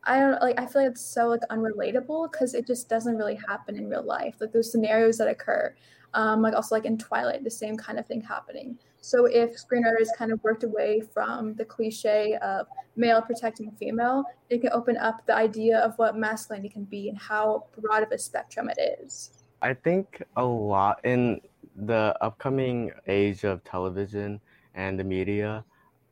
i 0.06 0.20
don't 0.20 0.42
like 0.42 0.60
i 0.60 0.66
feel 0.66 0.84
like 0.84 0.92
it's 0.92 1.14
so 1.14 1.28
like 1.28 1.42
unrelatable 1.52 2.32
because 2.32 2.54
it 2.54 2.66
just 2.66 2.88
doesn't 2.90 3.18
really 3.18 3.36
happen 3.48 3.76
in 3.76 3.90
real 3.90 4.04
life. 4.04 4.36
Like 4.40 4.54
those 4.54 4.72
scenarios 4.72 5.18
that 5.18 5.28
occur 5.28 5.76
um 6.14 6.42
like 6.42 6.54
also 6.54 6.76
like 6.76 6.86
in 6.86 6.98
twilight 6.98 7.44
the 7.44 7.52
same 7.52 7.76
kind 7.76 8.00
of 8.00 8.08
thing 8.08 8.22
happening. 8.22 8.80
So 9.02 9.26
if 9.26 9.52
screenwriters 9.58 10.08
kind 10.18 10.32
of 10.32 10.42
worked 10.44 10.64
away 10.64 11.02
from 11.14 11.56
the 11.56 11.66
cliche 11.66 12.38
of 12.42 12.68
male 12.96 13.22
protecting 13.22 13.70
female 13.72 14.24
it 14.50 14.62
can 14.62 14.72
open 14.72 14.96
up 14.96 15.26
the 15.26 15.36
idea 15.36 15.80
of 15.80 15.98
what 15.98 16.16
masculinity 16.16 16.70
can 16.70 16.86
be 16.86 17.10
and 17.10 17.18
how 17.18 17.66
broad 17.78 18.04
of 18.04 18.12
a 18.12 18.18
spectrum 18.18 18.70
it 18.70 18.80
is 19.02 19.43
I 19.64 19.74
think 19.74 20.22
a 20.36 20.44
lot 20.44 21.00
in 21.06 21.42
the 21.76 22.18
upcoming 22.22 22.92
age 23.08 23.46
of 23.46 23.64
television 23.64 24.42
and 24.76 25.00
the 25.00 25.06
media, 25.06 25.64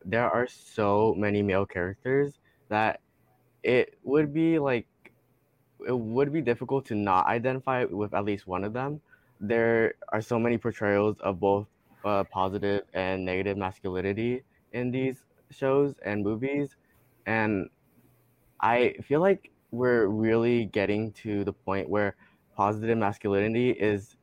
there 0.06 0.30
are 0.30 0.48
so 0.48 1.14
many 1.18 1.44
male 1.44 1.66
characters 1.66 2.40
that 2.70 3.02
it 3.64 3.98
would 4.04 4.34
be 4.34 4.58
like 4.58 4.88
it 5.88 5.98
would 5.98 6.32
be 6.32 6.42
difficult 6.42 6.86
to 6.86 6.96
not 6.96 7.28
identify 7.28 7.84
with 7.86 8.14
at 8.14 8.26
least 8.26 8.48
one 8.48 8.64
of 8.64 8.74
them. 8.74 9.02
There 9.42 9.96
are 10.10 10.22
so 10.22 10.40
many 10.40 10.58
portrayals 10.58 11.18
of 11.20 11.40
both 11.40 11.68
uh, 12.06 12.24
positive 12.26 12.84
and 12.94 13.26
negative 13.26 13.58
masculinity 13.58 14.44
in 14.74 14.92
these 14.92 15.26
shows 15.52 15.96
and 16.06 16.24
movies, 16.24 16.78
and 17.26 17.70
I 18.62 18.96
feel 19.04 19.22
like 19.22 19.52
we're 19.72 20.08
really 20.08 20.66
getting 20.66 21.12
to 21.24 21.44
the 21.44 21.54
point 21.54 21.90
where 21.90 22.16
positive 22.56 22.98
masculinity 22.98 23.72
is 23.72 24.16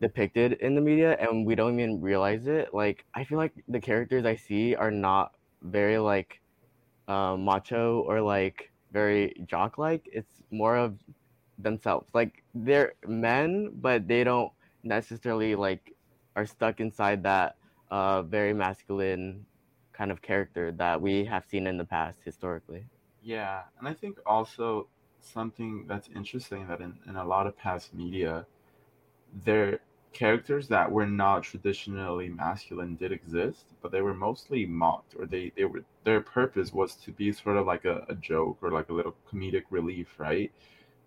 depicted 0.00 0.54
in 0.54 0.74
the 0.74 0.80
media 0.80 1.16
and 1.20 1.46
we 1.46 1.54
don't 1.54 1.78
even 1.78 2.00
realize 2.00 2.46
it. 2.46 2.72
Like 2.74 3.04
i 3.14 3.24
feel 3.24 3.38
like 3.38 3.52
the 3.68 3.80
characters 3.80 4.24
i 4.24 4.36
see 4.36 4.74
are 4.74 4.90
not 4.90 5.32
very 5.62 5.98
like 5.98 6.40
uh, 7.08 7.36
macho 7.36 8.00
or 8.02 8.20
like 8.20 8.70
very 8.92 9.34
jock 9.46 9.78
like 9.78 10.08
it's 10.12 10.42
more 10.50 10.76
of 10.76 10.98
themselves. 11.58 12.08
Like 12.14 12.42
they're 12.54 12.94
men 13.06 13.70
but 13.74 14.08
they 14.08 14.24
don't 14.24 14.52
necessarily 14.82 15.54
like 15.54 15.94
are 16.36 16.46
stuck 16.46 16.80
inside 16.80 17.22
that 17.24 17.56
uh, 17.90 18.22
very 18.22 18.54
masculine 18.54 19.46
kind 19.92 20.10
of 20.10 20.22
character 20.22 20.72
that 20.72 21.00
we 21.00 21.24
have 21.24 21.44
seen 21.44 21.66
in 21.66 21.76
the 21.76 21.84
past 21.84 22.18
historically. 22.24 22.86
Yeah 23.22 23.62
and 23.78 23.88
i 23.88 23.94
think 23.94 24.18
also 24.26 24.88
something 25.20 25.84
that's 25.86 26.08
interesting 26.14 26.66
that 26.68 26.80
in, 26.80 26.98
in 27.06 27.16
a 27.16 27.24
lot 27.24 27.46
of 27.46 27.56
past 27.56 27.94
media, 27.94 28.46
their 29.44 29.80
characters 30.12 30.68
that 30.68 30.90
were 30.90 31.06
not 31.06 31.42
traditionally 31.42 32.28
masculine 32.28 32.96
did 32.96 33.12
exist, 33.12 33.66
but 33.80 33.92
they 33.92 34.00
were 34.00 34.14
mostly 34.14 34.66
mocked, 34.66 35.14
or 35.18 35.26
they, 35.26 35.52
they 35.56 35.64
were 35.64 35.84
their 36.04 36.20
purpose 36.20 36.72
was 36.72 36.94
to 36.96 37.12
be 37.12 37.32
sort 37.32 37.56
of 37.56 37.66
like 37.66 37.84
a, 37.84 38.04
a 38.08 38.14
joke 38.14 38.58
or 38.62 38.70
like 38.70 38.88
a 38.88 38.92
little 38.92 39.14
comedic 39.30 39.64
relief, 39.70 40.08
right? 40.18 40.50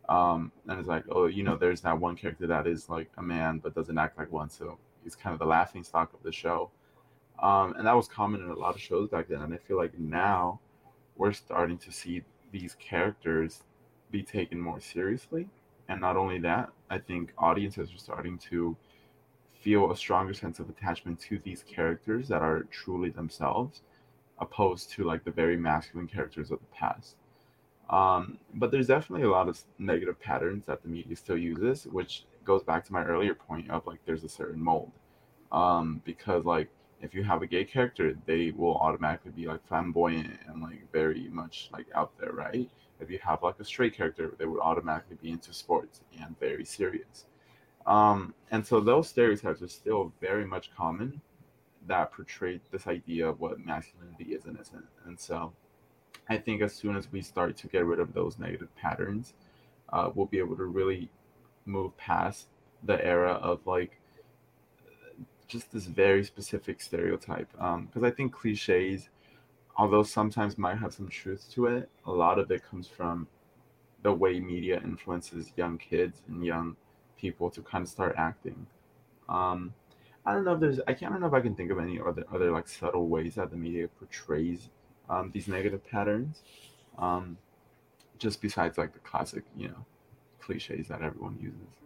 Um, 0.10 0.52
and 0.68 0.80
it's 0.80 0.88
like, 0.88 1.04
oh, 1.12 1.26
you 1.28 1.44
know, 1.44 1.58
there's 1.58 1.82
that 1.82 2.00
one 2.00 2.16
character 2.16 2.48
that 2.48 2.68
is 2.68 2.90
like 2.90 3.10
a 3.18 3.22
man 3.22 3.60
but 3.60 3.76
doesn't 3.76 3.98
act 3.98 4.18
like 4.18 4.32
one, 4.32 4.50
so 4.50 4.78
he's 5.04 5.16
kind 5.16 5.34
of 5.34 5.40
the 5.40 5.46
laughing 5.46 5.84
stock 5.84 6.14
of 6.14 6.24
the 6.24 6.32
show. 6.32 6.70
Um, 7.42 7.74
and 7.78 7.88
that 7.88 7.96
was 7.96 8.08
common 8.08 8.42
in 8.42 8.50
a 8.50 8.56
lot 8.56 8.76
of 8.76 8.82
shows 8.82 9.10
back 9.10 9.28
then. 9.28 9.42
And 9.42 9.54
I 9.54 9.58
feel 9.58 9.78
like 9.78 9.98
now 10.00 10.60
we're 11.16 11.34
starting 11.34 11.78
to 11.80 11.92
see 11.92 12.24
these 12.52 12.76
characters 12.80 13.64
be 14.14 14.24
taken 14.24 14.60
more 14.62 14.82
seriously. 14.82 15.50
And 15.90 16.02
not 16.02 16.18
only 16.18 16.40
that, 16.42 16.72
I 16.92 17.00
think 17.00 17.34
audiences 17.40 17.94
are 17.94 18.00
starting 18.00 18.40
to 18.52 18.78
feel 19.62 19.92
a 19.92 19.98
stronger 19.98 20.34
sense 20.34 20.60
of 20.60 20.70
attachment 20.70 21.20
to 21.22 21.40
these 21.40 21.64
characters 21.64 22.28
that 22.30 22.42
are 22.44 22.64
truly 22.72 23.12
themselves. 23.12 23.84
opposed 24.40 24.92
to 24.92 25.06
like 25.06 25.24
the 25.26 25.32
very 25.32 25.58
masculine 25.58 26.08
characters 26.08 26.52
of 26.52 26.60
the 26.60 26.68
past. 26.68 27.16
Um, 27.90 28.40
but 28.56 28.72
there's 28.72 28.88
definitely 28.88 29.26
a 29.28 29.32
lot 29.32 29.50
of 29.50 29.60
negative 29.80 30.20
patterns 30.20 30.66
that 30.68 30.84
the 30.84 30.90
media 30.90 31.16
still 31.16 31.38
uses, 31.38 31.86
which 31.88 32.26
goes 32.46 32.64
back 32.64 32.86
to 32.86 32.94
my 32.94 33.04
earlier 33.06 33.36
point 33.36 33.70
of 33.72 33.86
like 33.88 34.00
there's 34.06 34.24
a 34.26 34.30
certain 34.30 34.62
mold. 34.62 34.92
Um, 35.52 36.02
because 36.06 36.46
like 36.46 36.70
if 37.02 37.14
you 37.16 37.24
have 37.24 37.42
a 37.44 37.48
gay 37.48 37.66
character, 37.66 38.16
they 38.26 38.52
will 38.52 38.78
automatically 38.78 39.32
be 39.32 39.48
like 39.48 39.66
flamboyant 39.68 40.40
and 40.48 40.62
like 40.62 40.92
very 40.92 41.30
much 41.30 41.70
like 41.74 41.88
out 41.96 42.12
there, 42.20 42.34
right? 42.34 42.70
If 43.00 43.10
you 43.10 43.20
have 43.24 43.44
like 43.44 43.60
a 43.60 43.66
straight 43.66 43.96
character, 43.96 44.34
they 44.38 44.46
would 44.46 44.62
automatically 44.62 45.18
be 45.22 45.32
into 45.32 45.54
sports 45.54 46.02
and 46.22 46.40
very 46.40 46.66
serious. 46.66 47.26
Um, 47.86 48.34
and 48.52 48.66
so 48.66 48.80
those 48.80 49.10
stereotypes 49.10 49.62
are 49.62 49.68
still 49.68 50.14
very 50.22 50.46
much 50.46 50.74
common 50.76 51.22
that 51.88 52.12
portray 52.12 52.62
this 52.72 52.88
idea 52.88 53.28
of 53.28 53.40
what 53.40 53.60
masculinity 53.60 54.34
is 54.34 54.46
and 54.46 54.58
isn't. 54.60 54.86
And 55.06 55.20
so 55.20 55.54
I 56.30 56.38
think 56.38 56.62
as 56.62 56.74
soon 56.74 56.96
as 56.96 57.12
we 57.12 57.22
start 57.22 57.58
to 57.58 57.68
get 57.68 57.86
rid 57.86 58.00
of 58.00 58.14
those 58.14 58.40
negative 58.40 58.74
patterns, 58.76 59.34
uh, 59.92 60.10
we'll 60.14 60.28
be 60.28 60.40
able 60.40 60.56
to 60.58 60.66
really 60.66 61.10
move 61.66 61.96
past 61.98 62.48
the 62.84 63.04
era 63.06 63.34
of 63.34 63.66
like 63.66 64.00
just 65.48 65.72
this 65.72 65.86
very 65.86 66.24
specific 66.24 66.82
stereotype. 66.82 67.52
Because 67.52 68.04
um, 68.04 68.06
I 68.06 68.12
think 68.12 68.34
cliches, 68.34 69.10
although 69.76 70.04
sometimes 70.04 70.58
might 70.58 70.78
have 70.78 70.94
some 70.94 71.08
truth 71.08 71.50
to 71.52 71.68
it, 71.68 71.90
a 72.06 72.12
lot 72.12 72.40
of 72.40 72.52
it 72.52 72.64
comes 72.70 72.88
from 72.88 73.28
the 74.04 74.12
way 74.12 74.40
media 74.40 74.82
influences 74.84 75.52
young 75.56 75.78
kids 75.78 76.22
and 76.28 76.46
young 76.46 76.76
people 77.18 77.50
to 77.50 77.62
kind 77.62 77.84
of 77.84 77.90
start 77.90 78.16
acting. 78.18 78.68
Um, 79.30 79.74
I 80.26 80.34
don't 80.34 80.46
know 80.46 80.54
if 80.54 80.60
there's 80.60 80.80
I 80.88 80.94
can't 80.94 81.12
I 81.12 81.16
don't 81.16 81.22
know 81.22 81.28
if 81.28 81.34
I 81.34 81.42
can 81.42 81.56
think 81.56 81.72
of 81.72 81.80
any 81.80 82.00
other 82.00 82.26
other 82.34 82.52
like 82.52 82.68
subtle 82.68 83.08
ways 83.08 83.36
that 83.36 83.50
the 83.50 83.58
media 83.58 83.88
portrays 84.00 84.70
um, 85.10 85.32
these 85.34 85.48
negative 85.48 85.86
patterns. 85.86 86.44
Um, 86.98 87.38
just 88.20 88.42
besides 88.42 88.78
like 88.78 88.94
the 88.94 89.00
classic, 89.00 89.44
you 89.58 89.68
know, 89.70 89.86
cliches 90.40 90.88
that 90.88 91.02
everyone 91.02 91.38
uses. 91.42 91.84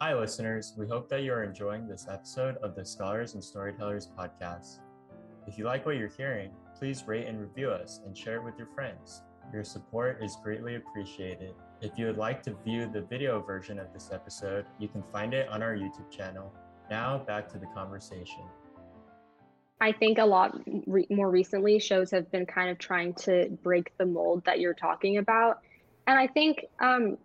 Hi, 0.00 0.14
listeners. 0.14 0.74
We 0.76 0.86
hope 0.86 1.08
that 1.08 1.22
you 1.22 1.32
are 1.32 1.42
enjoying 1.42 1.88
this 1.88 2.06
episode 2.08 2.56
of 2.58 2.74
the 2.74 2.84
Scholars 2.84 3.34
and 3.34 3.42
Storytellers 3.42 4.08
podcast. 4.16 4.78
If 5.48 5.56
you 5.56 5.64
like 5.64 5.86
what 5.86 5.96
you're 5.96 6.08
hearing, 6.08 6.50
please 6.78 7.04
rate 7.06 7.26
and 7.26 7.40
review 7.40 7.70
us 7.70 8.02
and 8.04 8.14
share 8.14 8.36
it 8.36 8.44
with 8.44 8.58
your 8.58 8.66
friends. 8.74 9.22
Your 9.50 9.64
support 9.64 10.22
is 10.22 10.36
greatly 10.44 10.74
appreciated. 10.74 11.54
If 11.80 11.92
you 11.96 12.04
would 12.04 12.18
like 12.18 12.42
to 12.42 12.54
view 12.66 12.86
the 12.86 13.00
video 13.00 13.40
version 13.40 13.78
of 13.78 13.90
this 13.94 14.10
episode, 14.12 14.66
you 14.78 14.88
can 14.88 15.02
find 15.02 15.32
it 15.32 15.48
on 15.48 15.62
our 15.62 15.74
YouTube 15.74 16.10
channel. 16.10 16.52
Now, 16.90 17.16
back 17.26 17.48
to 17.52 17.58
the 17.58 17.64
conversation. 17.74 18.42
I 19.80 19.90
think 19.90 20.18
a 20.18 20.26
lot 20.26 20.60
re- 20.86 21.06
more 21.08 21.30
recently, 21.30 21.78
shows 21.78 22.10
have 22.10 22.30
been 22.30 22.44
kind 22.44 22.68
of 22.68 22.76
trying 22.76 23.14
to 23.14 23.48
break 23.62 23.96
the 23.96 24.04
mold 24.04 24.44
that 24.44 24.60
you're 24.60 24.74
talking 24.74 25.16
about. 25.16 25.60
And 26.06 26.18
I 26.18 26.26
think, 26.26 26.66
um, 26.78 27.16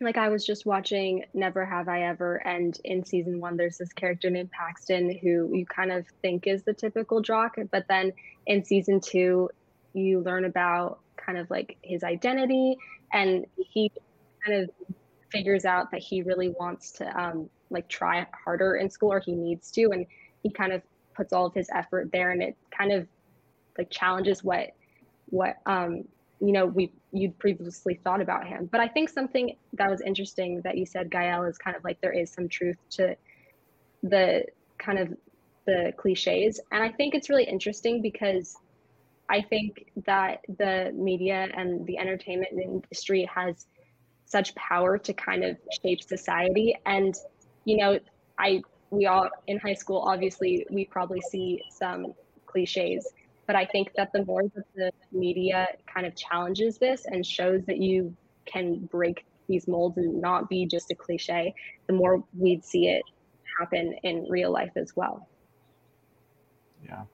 like, 0.00 0.18
I 0.18 0.28
was 0.28 0.44
just 0.44 0.66
watching 0.66 1.24
Never 1.32 1.64
Have 1.64 1.88
I 1.88 2.02
Ever, 2.02 2.36
and 2.36 2.78
in 2.84 3.04
season 3.04 3.40
one, 3.40 3.56
there's 3.56 3.78
this 3.78 3.92
character 3.92 4.28
named 4.28 4.50
Paxton 4.50 5.16
who 5.18 5.50
you 5.54 5.64
kind 5.64 5.90
of 5.90 6.06
think 6.22 6.46
is 6.46 6.62
the 6.64 6.74
typical 6.74 7.20
jock. 7.20 7.56
But 7.70 7.86
then 7.88 8.12
in 8.46 8.64
season 8.64 9.00
two, 9.00 9.48
you 9.94 10.20
learn 10.20 10.44
about 10.44 11.00
kind 11.16 11.38
of 11.38 11.50
like 11.50 11.76
his 11.82 12.04
identity 12.04 12.76
and 13.12 13.46
he 13.56 13.90
kind 14.44 14.62
of 14.62 14.70
figures 15.30 15.64
out 15.64 15.90
that 15.90 16.00
he 16.00 16.22
really 16.22 16.50
wants 16.50 16.92
to 16.92 17.20
um, 17.20 17.48
like 17.70 17.88
try 17.88 18.26
harder 18.44 18.76
in 18.76 18.90
school 18.90 19.12
or 19.12 19.20
he 19.20 19.34
needs 19.34 19.70
to 19.72 19.90
and 19.92 20.06
he 20.42 20.50
kind 20.50 20.72
of 20.72 20.82
puts 21.14 21.32
all 21.32 21.46
of 21.46 21.54
his 21.54 21.68
effort 21.74 22.10
there 22.12 22.30
and 22.30 22.42
it 22.42 22.56
kind 22.76 22.92
of 22.92 23.06
like 23.76 23.90
challenges 23.90 24.44
what 24.44 24.70
what 25.30 25.56
um 25.66 26.04
you 26.40 26.52
know 26.52 26.66
we 26.66 26.92
you'd 27.12 27.38
previously 27.38 28.00
thought 28.04 28.20
about 28.20 28.46
him. 28.46 28.68
But 28.70 28.80
i 28.80 28.88
think 28.88 29.08
something 29.08 29.56
that 29.74 29.90
was 29.90 30.00
interesting 30.00 30.60
that 30.62 30.76
you 30.76 30.86
said 30.86 31.10
gael 31.10 31.44
is 31.44 31.58
kind 31.58 31.76
of 31.76 31.84
like 31.84 32.00
there 32.00 32.12
is 32.12 32.30
some 32.30 32.48
truth 32.48 32.76
to 32.90 33.16
the 34.02 34.44
kind 34.78 34.98
of 34.98 35.14
the 35.66 35.92
cliches. 35.96 36.60
And 36.72 36.82
i 36.82 36.90
think 36.90 37.14
it's 37.14 37.28
really 37.30 37.44
interesting 37.44 38.02
because 38.02 38.56
I 39.28 39.42
think 39.42 39.90
that 40.06 40.40
the 40.58 40.92
media 40.94 41.48
and 41.56 41.86
the 41.86 41.98
entertainment 41.98 42.52
industry 42.52 43.28
has 43.34 43.66
such 44.24 44.54
power 44.54 44.98
to 44.98 45.12
kind 45.12 45.44
of 45.44 45.56
shape 45.82 46.02
society. 46.02 46.76
And, 46.86 47.14
you 47.64 47.76
know, 47.76 47.98
I, 48.38 48.62
we 48.90 49.06
all 49.06 49.28
in 49.46 49.58
high 49.58 49.74
school, 49.74 49.98
obviously, 49.98 50.66
we 50.70 50.84
probably 50.84 51.20
see 51.20 51.62
some 51.70 52.14
cliches, 52.46 53.08
but 53.46 53.56
I 53.56 53.64
think 53.64 53.92
that 53.96 54.12
the 54.12 54.24
more 54.24 54.42
that 54.42 54.64
the 54.74 54.92
media 55.12 55.68
kind 55.92 56.06
of 56.06 56.14
challenges 56.16 56.78
this 56.78 57.06
and 57.06 57.24
shows 57.24 57.64
that 57.66 57.78
you 57.78 58.14
can 58.44 58.80
break 58.86 59.24
these 59.48 59.68
molds 59.68 59.96
and 59.98 60.20
not 60.20 60.48
be 60.48 60.66
just 60.66 60.90
a 60.90 60.94
cliche, 60.94 61.54
the 61.86 61.92
more 61.92 62.22
we'd 62.36 62.64
see 62.64 62.88
it 62.88 63.02
happen 63.58 63.94
in 64.02 64.26
real 64.28 64.50
life 64.50 64.72
as 64.76 64.94
well. 64.96 65.28
Yeah. 66.84 67.04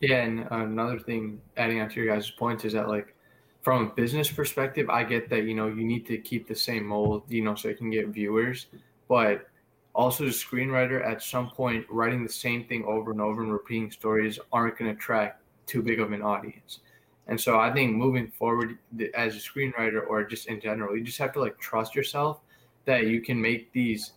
Yeah, 0.00 0.22
and 0.22 0.46
another 0.50 0.98
thing, 0.98 1.40
adding 1.56 1.80
on 1.80 1.88
to 1.90 2.02
your 2.02 2.14
guys' 2.14 2.30
points, 2.30 2.64
is 2.64 2.72
that 2.74 2.88
like 2.88 3.14
from 3.62 3.86
a 3.86 3.90
business 3.94 4.30
perspective, 4.30 4.90
I 4.90 5.04
get 5.04 5.30
that 5.30 5.44
you 5.44 5.54
know 5.54 5.68
you 5.68 5.84
need 5.84 6.06
to 6.06 6.18
keep 6.18 6.46
the 6.46 6.54
same 6.54 6.84
mold, 6.84 7.22
you 7.28 7.42
know, 7.42 7.54
so 7.54 7.68
you 7.68 7.76
can 7.76 7.90
get 7.90 8.08
viewers, 8.08 8.66
but 9.08 9.46
also 9.94 10.24
the 10.24 10.30
screenwriter 10.30 11.06
at 11.06 11.22
some 11.22 11.50
point 11.50 11.86
writing 11.88 12.24
the 12.24 12.32
same 12.32 12.64
thing 12.64 12.84
over 12.84 13.12
and 13.12 13.20
over 13.20 13.42
and 13.42 13.52
repeating 13.52 13.90
stories 13.90 14.38
aren't 14.52 14.78
going 14.78 14.90
to 14.90 14.96
attract 14.96 15.42
too 15.66 15.82
big 15.82 16.00
of 16.00 16.12
an 16.12 16.22
audience. 16.22 16.80
And 17.26 17.40
so 17.40 17.58
I 17.58 17.72
think 17.72 17.94
moving 17.94 18.28
forward 18.28 18.78
as 19.14 19.34
a 19.34 19.38
screenwriter 19.38 20.06
or 20.06 20.24
just 20.24 20.48
in 20.48 20.60
general, 20.60 20.96
you 20.96 21.02
just 21.02 21.18
have 21.18 21.32
to 21.34 21.40
like 21.40 21.58
trust 21.58 21.94
yourself 21.94 22.40
that 22.84 23.06
you 23.06 23.22
can 23.22 23.40
make 23.40 23.72
these 23.72 24.12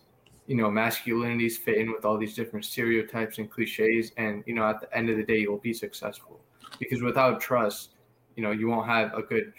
you 0.46 0.56
know 0.56 0.68
masculinities 0.68 1.58
fit 1.58 1.76
in 1.76 1.92
with 1.92 2.04
all 2.04 2.18
these 2.18 2.34
different 2.34 2.64
stereotypes 2.64 3.38
and 3.38 3.50
cliches 3.50 4.12
and 4.16 4.42
you 4.46 4.54
know 4.54 4.64
at 4.64 4.80
the 4.80 4.96
end 4.96 5.10
of 5.10 5.16
the 5.16 5.22
day 5.22 5.38
you'll 5.38 5.58
be 5.58 5.74
successful 5.74 6.40
because 6.78 7.02
without 7.02 7.38
trust 7.38 7.90
you 8.34 8.42
know 8.42 8.50
you 8.50 8.66
won't 8.66 8.86
have 8.86 9.12
a 9.12 9.22
good 9.22 9.52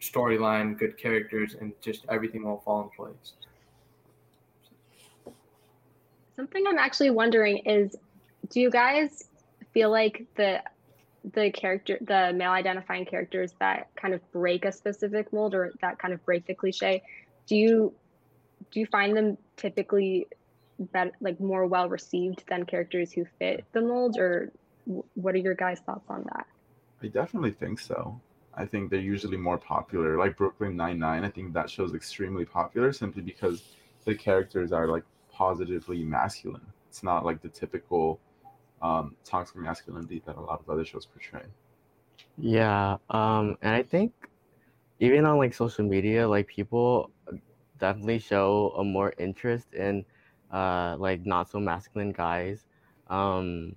storyline 0.00 0.76
good 0.76 0.98
characters 0.98 1.54
and 1.60 1.72
just 1.80 2.04
everything 2.08 2.44
won't 2.44 2.62
fall 2.64 2.82
in 2.82 2.88
place 2.90 3.34
something 6.42 6.64
i'm 6.66 6.78
actually 6.78 7.10
wondering 7.10 7.58
is 7.58 7.96
do 8.50 8.60
you 8.60 8.70
guys 8.70 9.28
feel 9.72 9.90
like 9.90 10.26
the 10.36 10.60
the 11.34 11.50
character 11.52 11.96
the 12.00 12.32
male 12.34 12.50
identifying 12.50 13.04
characters 13.04 13.52
that 13.60 13.88
kind 13.94 14.12
of 14.12 14.32
break 14.32 14.64
a 14.64 14.72
specific 14.72 15.32
mold 15.32 15.54
or 15.54 15.72
that 15.80 15.98
kind 15.98 16.12
of 16.12 16.24
break 16.24 16.44
the 16.46 16.54
cliche 16.54 17.02
do 17.46 17.56
you 17.56 17.94
do 18.70 18.80
you 18.80 18.86
find 18.86 19.16
them 19.16 19.36
typically 19.56 20.26
better, 20.78 21.12
like 21.20 21.38
more 21.40 21.66
well 21.66 21.88
received 21.88 22.44
than 22.48 22.64
characters 22.64 23.12
who 23.12 23.24
fit 23.38 23.64
the 23.72 23.80
mold, 23.80 24.18
or 24.18 24.50
what 25.14 25.34
are 25.34 25.38
your 25.38 25.54
guys' 25.54 25.80
thoughts 25.80 26.06
on 26.08 26.24
that? 26.32 26.46
I 27.02 27.08
definitely 27.08 27.52
think 27.52 27.78
so. 27.78 28.20
I 28.54 28.66
think 28.66 28.90
they're 28.90 29.00
usually 29.00 29.36
more 29.36 29.58
popular. 29.58 30.18
Like 30.18 30.36
Brooklyn 30.36 30.76
Nine 30.76 30.98
Nine, 30.98 31.24
I 31.24 31.30
think 31.30 31.52
that 31.54 31.70
show's 31.70 31.94
extremely 31.94 32.44
popular 32.44 32.92
simply 32.92 33.22
because 33.22 33.62
the 34.04 34.14
characters 34.14 34.72
are 34.72 34.88
like 34.88 35.04
positively 35.32 36.04
masculine. 36.04 36.66
It's 36.88 37.02
not 37.02 37.24
like 37.24 37.42
the 37.42 37.48
typical 37.48 38.20
um, 38.82 39.16
toxic 39.24 39.56
masculinity 39.56 40.22
that 40.26 40.36
a 40.36 40.40
lot 40.40 40.60
of 40.60 40.68
other 40.70 40.84
shows 40.84 41.06
portray. 41.06 41.46
Yeah, 42.38 42.98
um, 43.10 43.56
and 43.62 43.74
I 43.74 43.82
think 43.82 44.12
even 45.00 45.24
on 45.26 45.38
like 45.38 45.54
social 45.54 45.84
media, 45.84 46.28
like 46.28 46.46
people 46.48 47.10
definitely 47.78 48.18
show 48.18 48.72
a 48.76 48.84
more 48.84 49.12
interest 49.18 49.72
in 49.74 50.04
uh, 50.52 50.96
like 50.98 51.26
not 51.26 51.48
so 51.50 51.60
masculine 51.60 52.12
guys. 52.12 52.66
Um, 53.08 53.74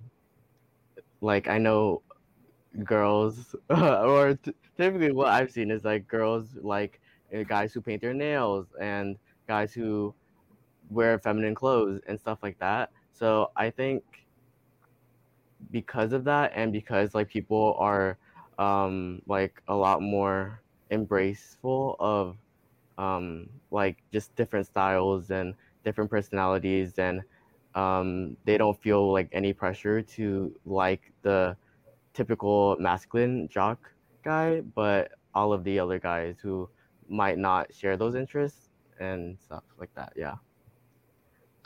like 1.20 1.48
I 1.48 1.58
know 1.58 2.02
girls, 2.84 3.54
or 3.70 4.34
t- 4.34 4.54
typically 4.76 5.12
what 5.12 5.28
I've 5.28 5.50
seen 5.50 5.70
is 5.70 5.84
like 5.84 6.06
girls 6.06 6.56
like 6.62 7.00
uh, 7.34 7.42
guys 7.44 7.72
who 7.72 7.80
paint 7.80 8.02
their 8.02 8.14
nails 8.14 8.66
and 8.80 9.16
guys 9.46 9.72
who 9.72 10.14
wear 10.90 11.18
feminine 11.18 11.54
clothes 11.54 12.00
and 12.06 12.18
stuff 12.18 12.38
like 12.42 12.58
that. 12.58 12.90
So 13.12 13.50
I 13.56 13.70
think 13.70 14.02
because 15.70 16.12
of 16.12 16.24
that 16.24 16.52
and 16.54 16.72
because 16.72 17.14
like 17.14 17.28
people 17.28 17.76
are 17.78 18.18
um 18.58 19.20
like 19.26 19.62
a 19.68 19.74
lot 19.74 20.00
more 20.02 20.60
embraceful 20.90 21.96
of 21.98 22.36
um, 22.98 23.48
like 23.70 23.98
just 24.12 24.34
different 24.36 24.66
styles 24.66 25.30
and 25.30 25.54
different 25.84 26.10
personalities, 26.10 26.98
and 26.98 27.22
um, 27.74 28.36
they 28.44 28.56
don't 28.58 28.80
feel 28.80 29.12
like 29.12 29.28
any 29.32 29.52
pressure 29.52 30.02
to 30.02 30.54
like 30.64 31.12
the 31.22 31.56
typical 32.14 32.76
masculine 32.78 33.48
jock 33.48 33.90
guy, 34.24 34.60
but 34.60 35.12
all 35.34 35.52
of 35.52 35.64
the 35.64 35.78
other 35.78 35.98
guys 35.98 36.36
who 36.40 36.68
might 37.08 37.38
not 37.38 37.72
share 37.74 37.96
those 37.96 38.14
interests 38.14 38.70
and 38.98 39.38
stuff 39.40 39.64
like 39.78 39.94
that. 39.94 40.12
Yeah. 40.16 40.36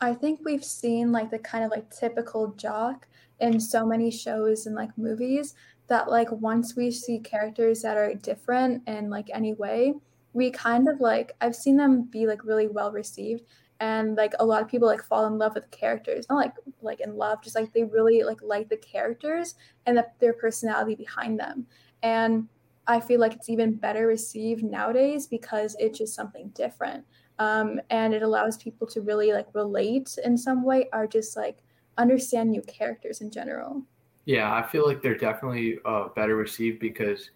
I 0.00 0.14
think 0.14 0.40
we've 0.44 0.64
seen 0.64 1.12
like 1.12 1.30
the 1.30 1.38
kind 1.38 1.64
of 1.64 1.70
like 1.70 1.90
typical 1.90 2.52
jock 2.54 3.06
in 3.40 3.60
so 3.60 3.86
many 3.86 4.10
shows 4.10 4.66
and 4.66 4.74
like 4.74 4.96
movies 4.96 5.54
that 5.88 6.08
like 6.10 6.30
once 6.32 6.76
we 6.76 6.90
see 6.90 7.18
characters 7.18 7.82
that 7.82 7.96
are 7.96 8.14
different 8.14 8.86
in 8.88 9.10
like 9.10 9.28
any 9.32 9.54
way, 9.54 9.94
we 10.32 10.50
kind 10.50 10.88
of 10.88 11.00
like 11.00 11.32
I've 11.40 11.56
seen 11.56 11.76
them 11.76 12.02
be 12.04 12.26
like 12.26 12.44
really 12.44 12.68
well 12.68 12.92
received 12.92 13.44
and 13.80 14.16
like 14.16 14.32
a 14.38 14.44
lot 14.44 14.62
of 14.62 14.68
people 14.68 14.86
like 14.86 15.02
fall 15.02 15.26
in 15.26 15.38
love 15.38 15.54
with 15.54 15.64
the 15.64 15.76
characters 15.76 16.26
not 16.28 16.36
like 16.36 16.54
like 16.82 17.00
in 17.00 17.16
love 17.16 17.42
just 17.42 17.56
like 17.56 17.72
they 17.72 17.82
really 17.84 18.22
like 18.22 18.40
like 18.42 18.68
the 18.68 18.76
characters 18.76 19.54
and 19.86 19.96
the, 19.96 20.06
their 20.20 20.34
personality 20.34 20.94
behind 20.94 21.38
them. 21.38 21.66
And 22.02 22.48
i 22.86 22.98
feel 23.00 23.20
like 23.20 23.34
it's 23.34 23.48
even 23.50 23.74
better 23.74 24.06
received 24.06 24.62
nowadays 24.64 25.26
because 25.26 25.76
it's 25.78 25.98
just 25.98 26.14
something 26.14 26.48
different 26.54 27.04
um, 27.40 27.80
and 27.90 28.14
it 28.14 28.22
allows 28.22 28.56
people 28.56 28.86
to 28.86 29.00
really 29.00 29.32
like 29.32 29.48
relate 29.52 30.16
in 30.24 30.36
some 30.36 30.62
way 30.62 30.88
or 30.92 31.06
just 31.06 31.36
like 31.36 31.58
understand 31.98 32.50
new 32.50 32.62
characters 32.62 33.20
in 33.20 33.30
general 33.30 33.82
yeah 34.26 34.54
i 34.54 34.62
feel 34.62 34.86
like 34.86 35.02
they're 35.02 35.18
definitely 35.18 35.78
uh, 35.84 36.06
better 36.14 36.36
received 36.36 36.78
because 36.78 37.30